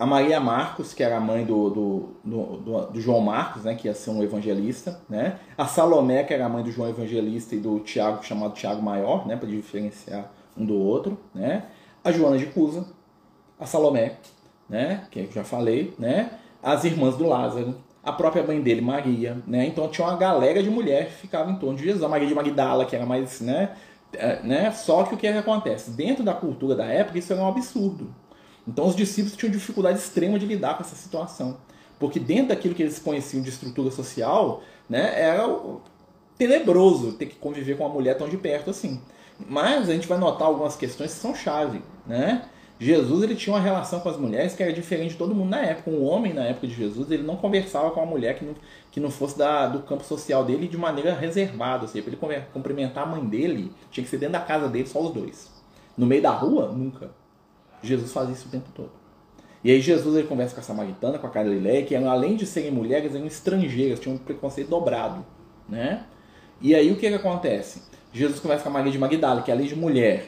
[0.00, 3.86] A Maria Marcos, que era a mãe do, do, do, do, João Marcos, né, que
[3.86, 4.98] ia ser um evangelista.
[5.06, 5.38] Né?
[5.58, 9.28] A Salomé, que era a mãe do João Evangelista e do Tiago, chamado Tiago Maior,
[9.28, 11.18] né, para diferenciar um do outro.
[11.34, 11.64] Né?
[12.02, 12.86] A Joana de Cusa,
[13.58, 14.16] a Salomé,
[14.66, 16.30] né, que eu já falei, né?
[16.62, 19.36] as irmãs do Lázaro, a própria mãe dele, Maria.
[19.46, 19.66] Né?
[19.66, 22.02] Então tinha uma galera de mulher que ficava em torno de Jesus.
[22.02, 23.42] A Maria de Magdala, que era mais.
[23.42, 23.76] Né,
[24.14, 24.70] é, né?
[24.72, 25.90] Só que o é que acontece?
[25.90, 28.14] Dentro da cultura da época, isso era um absurdo.
[28.70, 31.58] Então os discípulos tinham dificuldade extrema de lidar com essa situação.
[31.98, 35.44] Porque dentro daquilo que eles conheciam de estrutura social, né, era
[36.38, 39.00] tenebroso ter que conviver com uma mulher tão de perto assim.
[39.48, 42.44] Mas a gente vai notar algumas questões que são chave, né?
[42.78, 45.60] Jesus ele tinha uma relação com as mulheres que era diferente de todo mundo na
[45.60, 45.90] época.
[45.90, 48.54] Um homem na época de Jesus ele não conversava com uma mulher que não,
[48.90, 51.82] que não fosse da, do campo social dele de maneira reservada.
[51.82, 54.86] Ou seja, para ele cumprimentar a mãe dele, tinha que ser dentro da casa dele
[54.86, 55.50] só os dois.
[55.98, 57.10] No meio da rua, nunca.
[57.82, 58.90] Jesus fazia isso o tempo todo.
[59.62, 62.70] E aí Jesus ele conversa com a samaritana, com a Galileia, que além de serem
[62.70, 65.24] mulheres, eram estrangeiras, tinham um preconceito dobrado,
[65.68, 66.04] né?
[66.60, 67.82] E aí o que, que acontece?
[68.12, 70.26] Jesus conversa com a Maria de Magdala, que além de mulher,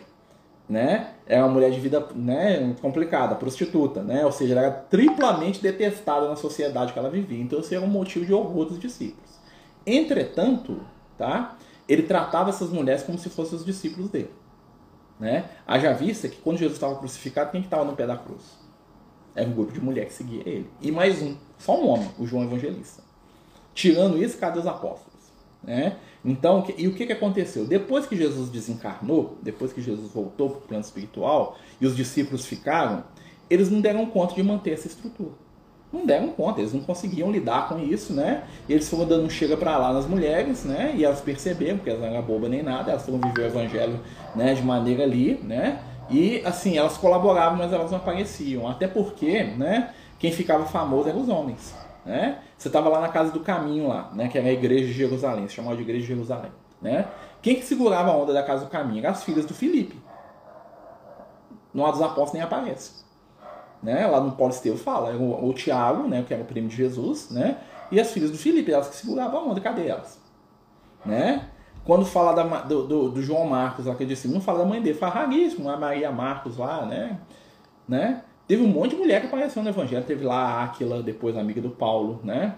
[0.68, 4.24] né, é uma mulher de vida né, complicada, prostituta, né?
[4.24, 7.42] Ou seja, ela era triplamente detestada na sociedade que ela vivia.
[7.42, 9.30] Então isso era um motivo de orgulho dos discípulos.
[9.86, 10.80] Entretanto,
[11.18, 11.56] tá?
[11.88, 14.30] Ele tratava essas mulheres como se fossem os discípulos dele.
[15.22, 15.48] Né?
[15.64, 18.42] Haja vista que quando Jesus estava crucificado, quem estava no pé da cruz?
[19.36, 20.68] Era um grupo de mulher que seguia ele.
[20.80, 23.04] E mais um, só um homem, o João Evangelista.
[23.72, 25.22] Tirando isso, cadê os apóstolos?
[25.62, 25.96] Né?
[26.24, 27.64] Então, e o que, que aconteceu?
[27.64, 32.44] Depois que Jesus desencarnou, depois que Jesus voltou para o plano espiritual e os discípulos
[32.44, 33.04] ficaram,
[33.48, 35.34] eles não deram conta de manter essa estrutura
[35.92, 38.44] não deram conta, eles não conseguiam lidar com isso, né?
[38.68, 40.94] Eles foram dando um chega para lá nas mulheres, né?
[40.96, 44.00] E elas perceberam, porque elas não eram bobas nem nada, elas foram viver o evangelho
[44.34, 45.82] né, de maneira ali, né?
[46.08, 48.66] E assim, elas colaboravam, mas elas não apareciam.
[48.66, 49.92] Até porque, né?
[50.18, 51.74] Quem ficava famoso eram os homens,
[52.06, 52.38] né?
[52.56, 54.28] Você estava lá na casa do caminho lá, né?
[54.28, 57.06] Que era a igreja de Jerusalém, se chamava de igreja de Jerusalém, né?
[57.42, 59.00] Quem que segurava a onda da casa do caminho?
[59.00, 60.00] Eram as filhas do Filipe.
[61.74, 63.02] No dos Apóstolos nem aparece
[63.82, 64.06] né?
[64.06, 67.58] Lá no Estevam fala, o, o Tiago, né, que era o primo de Jesus, né?
[67.90, 70.18] E as filhas do Filipe, elas que seguravam a onda, cadê elas?
[71.04, 71.48] Né?
[71.84, 74.64] Quando fala da, do, do, do, João Marcos, lá que eu disse, não fala da
[74.64, 77.18] mãe dele, fala raríssimo, a Maria Marcos lá, né?
[77.86, 78.22] né?
[78.46, 81.40] Teve um monte de mulher que apareceu no Evangelho, teve lá a Áquila, depois a
[81.40, 82.54] amiga do Paulo, né?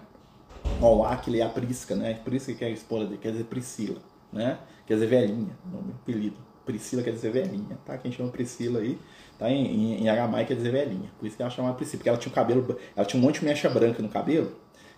[0.81, 2.13] Ó, o Áquila e a Prisca, né?
[2.23, 3.99] Prisca que é a esposa dele, quer dizer Priscila,
[4.31, 4.59] né?
[4.85, 6.37] Quer dizer velhinha, nome, apelido.
[6.65, 7.97] Priscila quer dizer velhinha, tá?
[7.97, 8.97] Quem chama Priscila aí
[9.37, 9.49] Tá?
[9.49, 11.09] Em, em, em aramaico quer dizer velhinha.
[11.19, 11.97] Por isso que ela chamava Priscila.
[11.97, 12.79] Porque ela tinha o cabelo.
[12.95, 14.51] Ela tinha um monte de mecha branca no cabelo.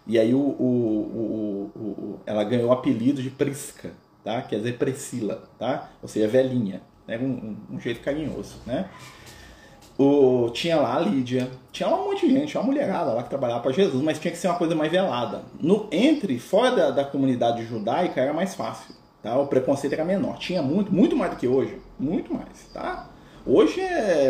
[0.05, 3.91] E aí o, o, o, o ela ganhou o apelido de Prisca,
[4.23, 4.41] tá?
[4.41, 5.89] Quer dizer Priscila, tá?
[6.01, 6.81] Ou seja, velhinha.
[7.07, 8.89] Era um, um, um jeito carinhoso, né?
[9.97, 13.29] O, tinha lá a Lídia, tinha um monte de gente, tinha uma mulherada lá que
[13.29, 15.43] trabalhava para Jesus, mas tinha que ser uma coisa mais velada.
[15.59, 19.37] No, entre, fora da, da comunidade judaica, era mais fácil, tá?
[19.39, 20.37] O preconceito era menor.
[20.37, 23.09] Tinha muito, muito mais do que hoje, muito mais, tá?
[23.47, 24.29] Hoje, é,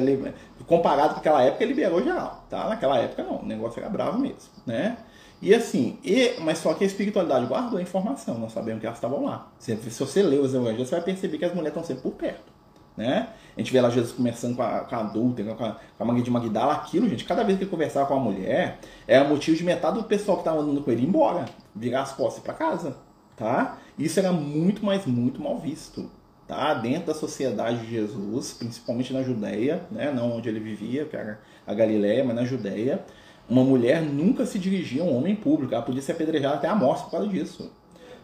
[0.68, 2.70] comparado com aquela época, liberou geral, tá?
[2.70, 4.98] Naquela época não, o negócio era bravo mesmo, né?
[5.42, 8.98] E assim, e, mas só que a espiritualidade guardou a informação, nós sabemos que elas
[8.98, 9.52] estavam lá.
[9.58, 12.14] Se, se você ler os evangelhos, você vai perceber que as mulheres estão sempre por
[12.18, 12.52] perto,
[12.96, 13.30] né?
[13.56, 16.20] A gente vê lá Jesus conversando com a, com a adulta, com a, com a
[16.20, 19.64] de Magdala, aquilo, gente, cada vez que ele conversava com a mulher, era motivo de
[19.64, 21.46] metade do pessoal que estava andando com ele ir embora,
[21.76, 22.98] virar as costas para casa,
[23.36, 23.78] tá?
[23.98, 26.08] Isso era muito, mais muito mal visto
[26.48, 26.74] tá?
[26.74, 30.12] dentro da sociedade de Jesus, principalmente na Judéia, né?
[30.12, 33.04] não onde ele vivia, que era a Galiléia, mas na Judéia,
[33.50, 36.76] uma mulher nunca se dirigia a um homem público, ela podia ser apedrejada até a
[36.76, 37.72] morte por causa disso.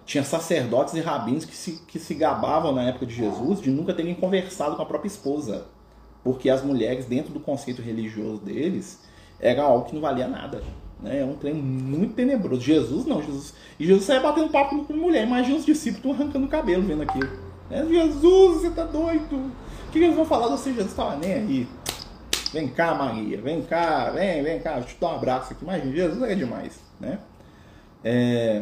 [0.05, 3.93] Tinha sacerdotes e rabinos que se, que se gabavam na época de Jesus de nunca
[3.93, 5.65] terem conversado com a própria esposa,
[6.23, 9.01] porque as mulheres, dentro do conceito religioso deles,
[9.39, 10.61] era algo que não valia nada.
[11.01, 11.19] Né?
[11.19, 12.61] É um trem muito tenebroso.
[12.61, 13.53] Jesus não, Jesus.
[13.79, 15.25] E Jesus saia batendo papo com mulher.
[15.25, 17.52] Imagina os discípulos arrancando o cabelo vendo aquilo.
[17.69, 19.35] É, Jesus, você tá doido?
[19.87, 20.73] O que, eles vão falar de você?
[20.73, 21.67] Jesus tava nem aí.
[22.51, 25.63] Vem cá, Maria, vem cá, vem, vem cá, deixa eu te dar um abraço aqui.
[25.63, 27.19] Imagina, Jesus é demais, né?
[28.03, 28.61] É...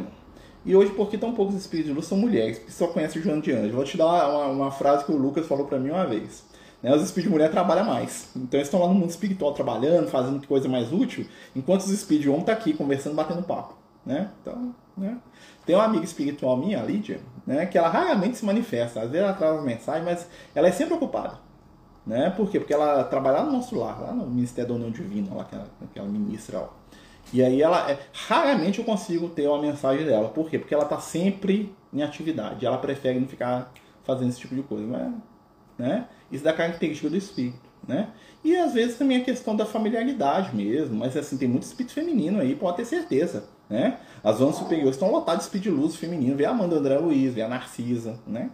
[0.63, 3.51] E hoje, porque tão poucos espíritos de luz são mulheres, que só conhecem João de
[3.51, 3.73] Anjo.
[3.73, 6.43] Vou te dar uma, uma, frase que o Lucas falou para mim uma vez.
[6.83, 6.95] Né?
[6.95, 8.29] Os espíritos de mulher trabalham mais.
[8.35, 11.25] Então eles estão lá no mundo espiritual trabalhando, fazendo coisa mais útil,
[11.55, 13.75] enquanto os espíritos de homem estão tá aqui conversando, batendo papo.
[14.05, 14.29] né?
[14.41, 15.17] Então, né?
[15.65, 17.65] Tem uma amiga espiritual minha, a Lídia, né?
[17.65, 19.01] Que ela raramente se manifesta.
[19.01, 21.39] Às vezes ela traz mensagem, mas ela é sempre ocupada.
[22.05, 22.31] Né?
[22.31, 22.59] Por quê?
[22.59, 25.67] Porque ela trabalha no nosso lar, lá no Ministério da União Divina, lá que ela,
[25.93, 26.59] que ela ministra.
[26.59, 26.67] Ó.
[27.31, 30.29] E aí ela é, raramente eu consigo ter uma mensagem dela.
[30.29, 30.57] Por quê?
[30.57, 32.65] Porque ela está sempre em atividade.
[32.65, 33.71] Ela prefere não ficar
[34.03, 34.85] fazendo esse tipo de coisa.
[34.87, 35.13] Mas,
[35.77, 36.07] né?
[36.31, 37.71] Isso da característica do espírito.
[37.87, 38.09] Né?
[38.43, 42.39] E às vezes também a questão da familiaridade mesmo, mas assim, tem muito espírito feminino
[42.39, 43.45] aí, pode ter certeza.
[43.69, 43.97] Né?
[44.23, 47.33] As zonas superiores estão lotadas de espírito de luz feminino, vê a Amanda André Luiz,
[47.33, 48.51] vê a Narcisa, né?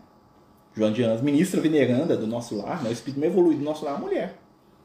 [0.73, 2.89] João de Anos, ministra veneranda do nosso lar, né?
[2.89, 4.39] o espírito evoluído do nosso lar é a mulher,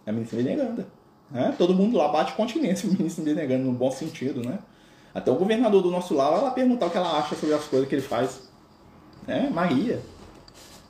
[0.06, 0.86] é a ministra veneranda.
[1.30, 1.54] Né?
[1.56, 4.42] Todo mundo lá bate continência, o ministro veneranda, no bom sentido.
[4.42, 4.58] Né?
[5.14, 7.88] Até o governador do nosso lar, ela perguntar o que ela acha sobre as coisas
[7.88, 8.48] que ele faz.
[9.26, 9.50] Né?
[9.52, 10.00] Maria.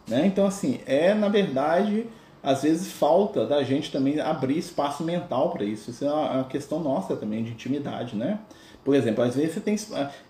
[0.06, 0.26] Né?
[0.26, 2.06] Então, assim, é na verdade,
[2.42, 5.90] às vezes falta da gente também abrir espaço mental para isso.
[5.90, 8.16] Isso é uma questão nossa também, de intimidade.
[8.16, 8.38] Né?
[8.84, 9.76] Por exemplo, às vezes você tem.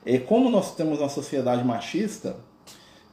[0.05, 2.37] É, como nós temos uma sociedade machista,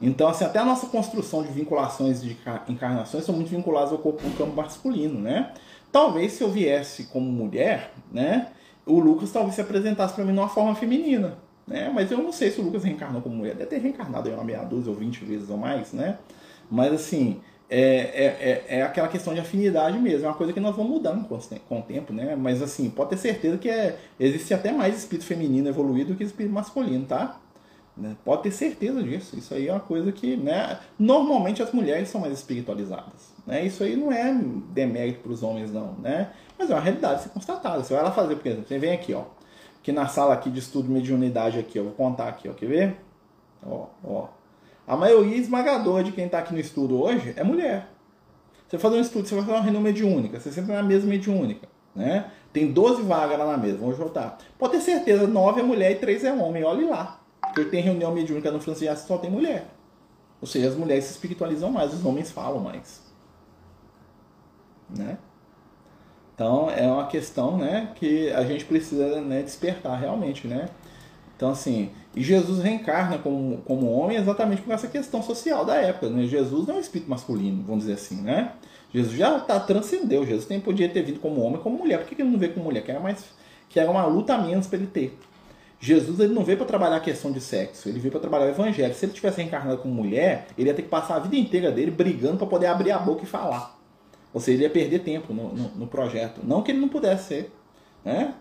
[0.00, 2.36] então, assim, até a nossa construção de vinculações de
[2.68, 5.52] encarnações são muito vinculadas ao corpo no campo masculino, né?
[5.92, 8.48] Talvez se eu viesse como mulher, né?
[8.86, 11.36] O Lucas talvez se apresentasse para mim numa forma feminina,
[11.66, 11.90] né?
[11.94, 13.54] Mas eu não sei se o Lucas reencarnou como mulher.
[13.54, 16.18] Deve ter reencarnado aí uma meia dúzia ou vinte vezes ou mais, né?
[16.70, 17.40] Mas, assim,
[17.70, 20.26] é, é, é, é, aquela questão de afinidade mesmo.
[20.26, 21.26] É uma coisa que nós vamos mudando
[21.68, 22.34] com, o tempo, né?
[22.34, 26.24] Mas, assim, pode ter certeza que é, existe até mais espírito feminino evoluído do que
[26.24, 27.38] espírito masculino, tá?
[27.96, 28.16] Né?
[28.24, 29.38] Pode ter certeza disso.
[29.38, 30.80] Isso aí é uma coisa que, né?
[30.98, 33.32] Normalmente as mulheres são mais espiritualizadas.
[33.46, 33.64] Né?
[33.64, 34.34] Isso aí não é
[34.72, 36.32] demérito para os homens, não, né?
[36.58, 37.84] Mas é uma realidade ser constatada.
[37.84, 39.24] Você vai lá fazer, por exemplo, você vem aqui, ó.
[39.80, 42.52] Aqui na sala aqui de estudo de mediunidade aqui, eu vou contar aqui, ó.
[42.52, 42.96] Quer ver?
[43.64, 44.39] Ó, ó.
[44.86, 47.88] A maioria esmagadora de quem está aqui no estudo hoje é mulher.
[48.68, 51.68] Você fazer um estudo, você vai fazer uma reunião mediúnica, você sempre na mesa mediúnica,
[51.94, 52.30] né?
[52.52, 54.38] Tem 12 vagas lá na mesa, vamos juntar.
[54.58, 57.20] Pode ter certeza, 9 é mulher e 3 é homem, olhe lá.
[57.40, 59.66] Porque tem reunião mediúnica no francês só tem mulher.
[60.40, 63.02] Ou seja, as mulheres se espiritualizam mais, os homens falam mais.
[64.88, 65.18] Né?
[66.34, 70.46] Então é uma questão né, que a gente precisa né, despertar realmente.
[70.46, 70.68] Né?
[71.36, 76.08] Então, assim, e Jesus reencarna como, como homem exatamente por essa questão social da época.
[76.08, 76.24] Né?
[76.24, 78.52] Jesus não é um espírito masculino, vamos dizer assim, né?
[78.92, 80.26] Jesus já tá, transcendeu.
[80.26, 81.98] Jesus tem, podia ter vindo como homem como mulher.
[81.98, 82.82] Por que, que ele não veio como mulher?
[82.82, 83.24] Que era, mais,
[83.68, 85.16] que era uma luta a menos para ele ter.
[85.78, 88.48] Jesus ele não veio para trabalhar a questão de sexo, ele veio para trabalhar o
[88.50, 88.92] evangelho.
[88.92, 91.90] Se ele tivesse reencarnado como mulher, ele ia ter que passar a vida inteira dele
[91.90, 93.78] brigando para poder abrir a boca e falar.
[94.34, 96.40] Ou seja, ele ia perder tempo no, no, no, projeto.
[96.44, 97.52] Não que ele não pudesse ser.
[98.04, 98.34] Né?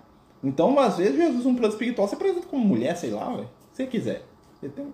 [0.43, 3.49] Então, às vezes, Jesus, um plano espiritual, se apresenta como mulher, sei lá, véio,
[3.84, 4.26] se quiser.
[4.62, 4.94] Ele, tem,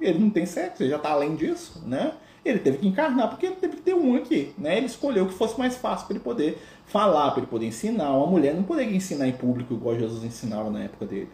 [0.00, 1.82] ele não tem sexo, ele já está além disso.
[1.86, 2.12] Né?
[2.44, 4.54] Ele teve que encarnar porque ele teve que ter um aqui.
[4.56, 4.76] Né?
[4.76, 8.12] Ele escolheu que fosse mais fácil para ele poder falar, para ele poder ensinar.
[8.16, 11.30] Uma mulher não poderia ensinar em público igual Jesus ensinava na época dele.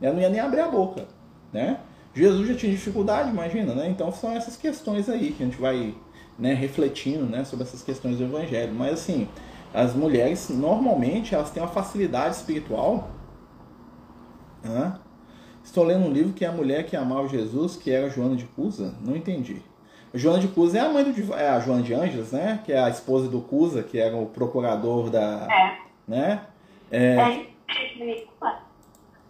[0.00, 1.06] Ela não ia nem abrir a boca,
[1.52, 1.80] né?
[2.14, 3.88] Jesus já tinha dificuldade, imagina, né?
[3.88, 5.94] Então são essas questões aí que a gente vai
[6.38, 8.72] né, refletindo né, sobre essas questões do Evangelho.
[8.74, 9.28] Mas assim,
[9.72, 13.10] as mulheres normalmente elas têm uma facilidade espiritual.
[14.64, 14.98] Né?
[15.62, 18.44] Estou lendo um livro que é a mulher que amava Jesus, que era Joana de
[18.44, 18.94] Cusa.
[19.00, 19.62] Não entendi.
[20.12, 22.60] Joana de Cusa é a mãe do é a Joana de Anjos, né?
[22.64, 25.78] Que é a esposa do Cusa, que era o procurador da, é.
[26.08, 26.46] né?
[26.90, 27.46] É, é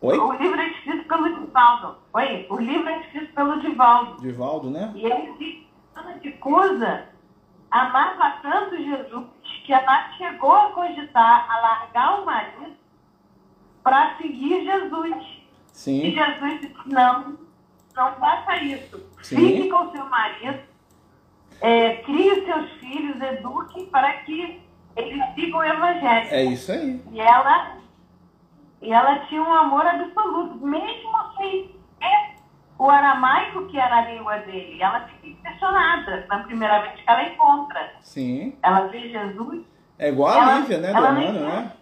[0.03, 0.19] Oi?
[0.19, 1.97] O livro é escrito pelo Divaldo.
[2.15, 2.47] Oi?
[2.49, 4.23] O livro é escrito pelo Divaldo.
[4.23, 4.93] Divaldo, né?
[4.95, 7.11] E ele diz Ana de Cusa
[7.71, 9.27] amava tanto Jesus
[9.65, 12.75] que ela chegou a cogitar a largar o marido
[13.83, 15.40] para seguir Jesus.
[15.81, 16.03] Sim.
[16.03, 17.39] E Jesus disse, não,
[17.97, 19.03] não faça isso.
[19.23, 19.37] Sim.
[19.37, 20.61] Fique com seu marido,
[21.63, 24.61] é, crie seus filhos, eduque para que
[24.95, 26.29] eles sigam o evangelho.
[26.31, 27.03] É isso aí.
[27.11, 27.79] E ela
[28.83, 31.75] e ela tinha um amor absoluto, mesmo sem
[32.79, 34.83] o aramaico que era a língua dele.
[34.83, 37.95] Ela fica impressionada na primeira vez que ela encontra.
[38.03, 38.59] Sim.
[38.63, 39.65] Ela vê Jesus.
[39.99, 41.73] É igual a Lívia, né, do Emmanuel, né?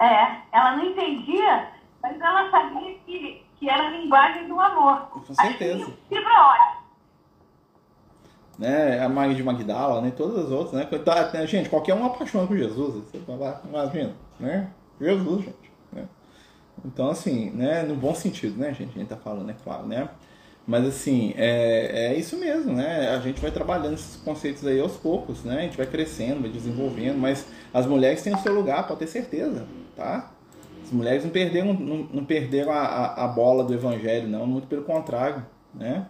[0.00, 1.68] É, ela não entendia,
[2.02, 5.02] mas ela sabia que, que era a linguagem do amor.
[5.10, 5.92] Com certeza.
[6.08, 6.82] Fibra ótica.
[8.58, 10.84] Né, a Maria de Magdala, né, todas as outras, né?
[10.98, 13.18] Tá, gente, qualquer um apaixona por Jesus, você
[13.66, 14.70] imagina, né?
[15.00, 15.72] Jesus, gente.
[15.90, 16.06] Né?
[16.84, 18.90] Então, assim, né, no bom sentido, né, gente?
[18.90, 20.08] A gente tá falando, é claro, né?
[20.66, 23.08] Mas, assim, é, é isso mesmo, né?
[23.08, 25.58] A gente vai trabalhando esses conceitos aí aos poucos, né?
[25.58, 29.08] A gente vai crescendo, vai desenvolvendo, mas as mulheres têm o seu lugar, pode ter
[29.08, 30.31] certeza, tá?
[30.82, 34.66] As mulheres não perderam, não, não perderam a, a, a, bola do evangelho, não, muito
[34.66, 36.08] pelo contrário, né?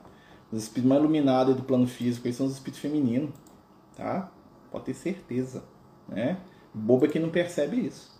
[0.50, 3.30] Os espíritos mais iluminados do plano físico são os espíritos femininos,
[3.96, 4.30] tá?
[4.70, 5.62] Pode ter certeza,
[6.08, 6.38] né?
[6.74, 8.10] Boba que não percebe isso.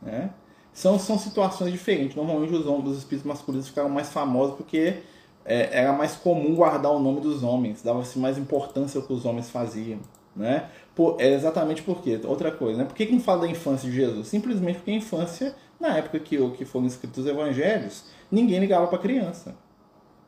[0.00, 0.30] Né?
[0.72, 2.16] São, são situações diferentes.
[2.16, 5.02] Normalmente os homens, os espíritos masculinos ficaram mais famosos porque
[5.44, 9.24] é, era mais comum guardar o nome dos homens, dava-se mais importância ao que os
[9.24, 10.00] homens faziam.
[10.34, 10.68] Né?
[10.94, 12.84] Por, é exatamente porque outra coisa, né?
[12.86, 14.28] Por que, que não fala da infância de Jesus?
[14.28, 18.98] Simplesmente porque a infância, na época que, que foram escritos os evangelhos, ninguém ligava para
[18.98, 19.56] criança.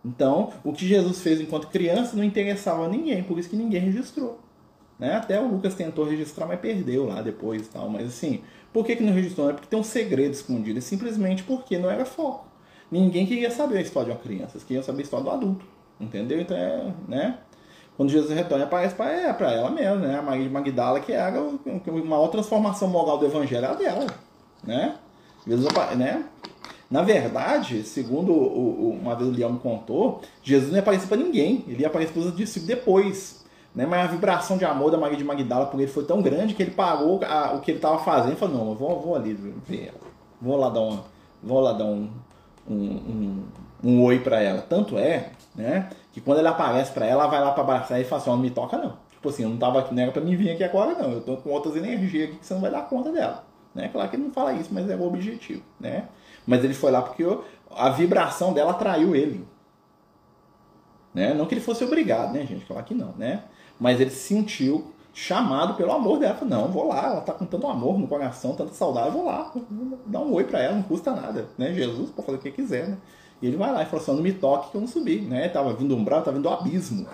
[0.04, 3.80] Então, o que Jesus fez enquanto criança não interessava a ninguém, por isso que ninguém
[3.80, 4.40] registrou.
[4.98, 5.14] Né?
[5.14, 7.88] Até o Lucas tentou registrar, mas perdeu lá depois e tal.
[7.88, 8.42] Mas assim,
[8.72, 9.48] por que, que não registrou?
[9.48, 12.46] É porque tem um segredo escondido, é simplesmente porque não era foco.
[12.90, 15.64] Ninguém queria saber a história de uma criança, eles queriam saber a história do adulto.
[16.00, 16.40] Entendeu?
[16.40, 17.38] Então é, né?
[17.96, 20.18] Quando Jesus retorna, aparece para é, para ela mesmo, né?
[20.18, 24.06] A Maria de Magdala, que era uma maior transformação moral do evangelho era dela,
[24.64, 24.96] né?
[25.46, 26.24] Né?
[26.90, 31.16] Na verdade, segundo o, o, uma vez o Leão contou, Jesus não ia aparecer para
[31.16, 33.44] ninguém, ele ia aparecer para os discípulos depois.
[33.74, 33.86] Né?
[33.86, 36.62] Mas a vibração de amor da Maria de Magdala por ele foi tão grande que
[36.62, 39.34] ele parou a, o que ele estava fazendo e falou: Não, eu vou, vou ali
[39.34, 40.14] ver ela.
[40.40, 41.04] Vou lá dar, uma,
[41.42, 42.08] vou lá dar um,
[42.68, 43.44] um, um,
[43.82, 44.62] um oi para ela.
[44.62, 48.04] Tanto é né, que quando ele aparece para ela, ela vai lá para abraçar e
[48.04, 48.92] fala assim: Não me toca, não.
[49.10, 51.10] Tipo assim, eu não tava aqui, não era para mim vir aqui agora, não.
[51.10, 53.42] Eu tô com outras energias aqui que você não vai dar conta dela.
[53.74, 53.88] Né?
[53.88, 55.62] Claro que ele não fala isso, mas é o objetivo.
[55.80, 56.08] Né?
[56.46, 57.24] Mas ele foi lá porque
[57.70, 59.46] a vibração dela atraiu ele.
[61.12, 61.34] Né?
[61.34, 62.64] Não que ele fosse obrigado, né, gente?
[62.64, 63.44] Claro que não, né?
[63.78, 66.34] Mas ele se sentiu chamado pelo amor dela.
[66.34, 69.52] Falou, não, vou lá, ela tá com tanto amor no coração, tanta saudade, vou lá,
[69.54, 71.72] vou dar um oi para ela, não custa nada, né?
[71.72, 72.98] Jesus pode fazer o que quiser, né?
[73.40, 75.48] E ele vai lá e falou assim, não me toque que eu não subi, né?
[75.48, 77.06] Tava vindo do umbral, tava vindo do abismo.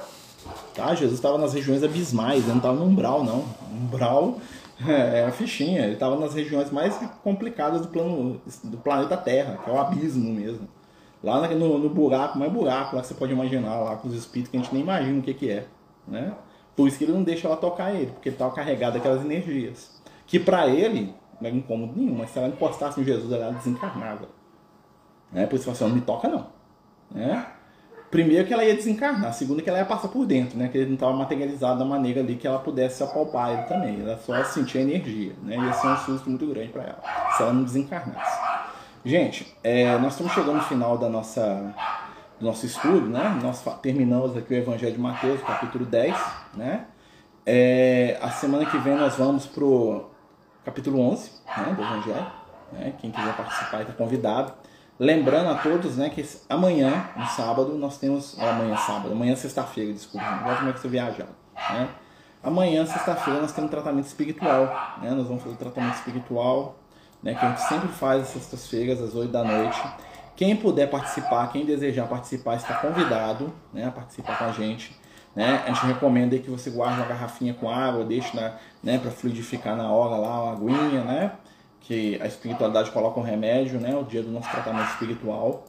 [0.75, 0.95] Tá?
[0.95, 3.45] Jesus estava nas regiões abismais, ele não estava no umbral, não.
[3.71, 4.39] Umbral
[4.87, 5.83] é, é a fichinha.
[5.83, 10.33] Ele estava nas regiões mais complicadas do, plano, do planeta Terra, que é o abismo
[10.33, 10.69] mesmo.
[11.23, 14.51] Lá no, no buraco, mais buraco lá que você pode imaginar, lá com os espíritos
[14.51, 15.67] que a gente nem imagina o que, que é.
[16.09, 16.35] Né?
[16.75, 20.01] Por isso que ele não deixa ela tocar ele, porque ele estava carregado daquelas energias.
[20.27, 24.29] Que para ele não é incômodo nenhum, mas se ela encostasse em Jesus, ela desencarnava.
[25.31, 25.47] Né?
[25.47, 26.47] Por isso ele assim, não me toca não.
[27.11, 27.47] Né?
[28.11, 30.69] Primeiro que ela ia desencarnar, segundo que ela ia passar por dentro, né?
[30.69, 34.01] Que ele não estava materializado da maneira ali que ela pudesse apalpar ele também.
[34.01, 35.57] Ela só sentia energia, né?
[35.57, 36.99] Ia ser um susto muito grande para ela,
[37.37, 38.41] se ela não desencarnasse.
[39.05, 41.73] Gente, é, nós estamos chegando no final da nossa,
[42.41, 43.39] do nosso estudo, né?
[43.41, 46.17] Nós terminamos aqui o Evangelho de Mateus, capítulo 10,
[46.55, 46.87] né?
[47.47, 50.11] É, a semana que vem nós vamos pro
[50.65, 52.27] capítulo 11, né, do Evangelho.
[52.73, 52.95] Né?
[53.01, 54.53] Quem quiser participar está convidado.
[55.01, 58.39] Lembrando a todos, né, que amanhã, no sábado, nós temos.
[58.39, 61.29] amanhã, sábado, amanhã, sexta-feira, desculpa, não como é que você viajar.
[61.71, 61.89] Né?
[62.43, 64.67] Amanhã, sexta-feira, nós temos tratamento espiritual.
[65.01, 65.11] Né?
[65.13, 66.77] Nós vamos fazer tratamento espiritual,
[67.23, 69.83] né, que a gente sempre faz às sextas-feiras, às 8 da noite.
[70.37, 74.95] Quem puder participar, quem desejar participar, está convidado né, a participar com a gente.
[75.35, 75.63] Né?
[75.65, 79.91] A gente recomenda que você guarde uma garrafinha com água, deixe né, para fluidificar na
[79.91, 81.33] hora lá, uma aguinha, né?
[81.81, 83.97] Que a espiritualidade coloca um remédio, né?
[83.97, 85.65] O dia do nosso tratamento espiritual,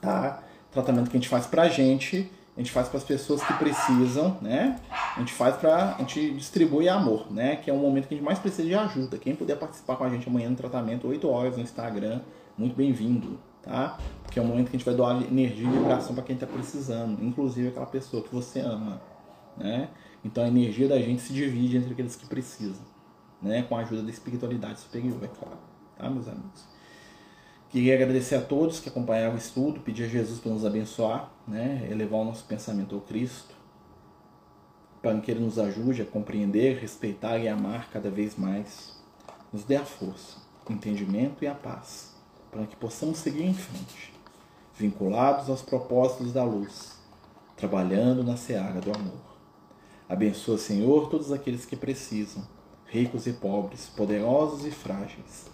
[0.00, 0.42] tá?
[0.70, 4.36] Tratamento que a gente faz pra gente, a gente faz para as pessoas que precisam,
[4.42, 4.78] né?
[5.16, 7.56] A gente faz para a gente distribui amor, né?
[7.56, 9.16] Que é um momento que a gente mais precisa de ajuda.
[9.16, 12.20] Quem puder participar com a gente amanhã no tratamento, 8 horas no Instagram,
[12.58, 13.96] muito bem-vindo, tá?
[14.22, 16.46] Porque é um momento que a gente vai doar energia e vibração para quem está
[16.46, 19.00] precisando, inclusive aquela pessoa que você ama,
[19.56, 19.88] né?
[20.24, 22.95] Então a energia da gente se divide entre aqueles que precisam
[23.40, 25.58] né, com a ajuda da espiritualidade superior, é claro,
[25.96, 26.64] tá, meus amigos?
[27.68, 31.86] Queria agradecer a todos que acompanharam o estudo, pedir a Jesus para nos abençoar, né,
[31.90, 33.54] elevar o nosso pensamento ao Cristo,
[35.02, 38.96] para que Ele nos ajude a compreender, respeitar e amar cada vez mais,
[39.52, 42.14] nos dê a força, o entendimento e a paz,
[42.50, 44.12] para que possamos seguir em frente,
[44.74, 46.96] vinculados aos propósitos da luz,
[47.56, 49.36] trabalhando na seara do amor.
[50.08, 52.42] Abençoa, Senhor, todos aqueles que precisam
[52.96, 55.44] ricos e pobres, poderosos e frágeis,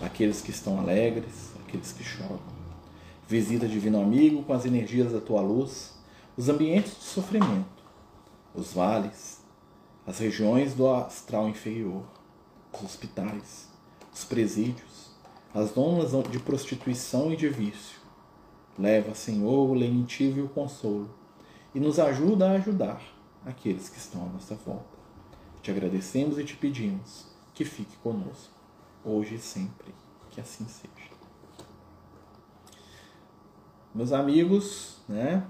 [0.00, 2.38] aqueles que estão alegres, aqueles que choram.
[3.26, 5.98] Visita divino amigo com as energias da tua luz,
[6.36, 7.82] os ambientes de sofrimento,
[8.54, 9.40] os vales,
[10.06, 12.04] as regiões do astral inferior,
[12.72, 13.66] os hospitais,
[14.14, 15.10] os presídios,
[15.52, 17.98] as donas de prostituição e de vício.
[18.78, 21.10] Leva, Senhor, o lenitivo e o consolo,
[21.74, 23.02] e nos ajuda a ajudar
[23.44, 24.95] aqueles que estão à nossa volta.
[25.66, 28.54] Te agradecemos e te pedimos que fique conosco,
[29.04, 29.92] hoje e sempre.
[30.30, 31.10] Que assim seja.
[33.92, 35.44] Meus amigos, né?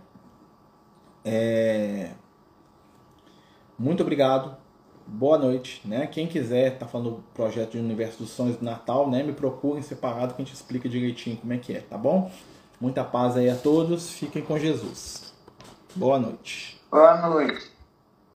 [1.23, 2.15] É...
[3.79, 4.57] Muito obrigado.
[5.07, 6.07] Boa noite, né?
[6.07, 9.23] Quem quiser tá falando do projeto de Universo dos Sonhos do Natal, né?
[9.23, 12.33] Me procurem separado que a gente explica direitinho como é que é, tá bom?
[12.81, 14.13] Muita paz aí a todos.
[14.13, 15.35] Fiquem com Jesus.
[15.95, 16.81] Boa noite.
[16.91, 17.76] Boa noite.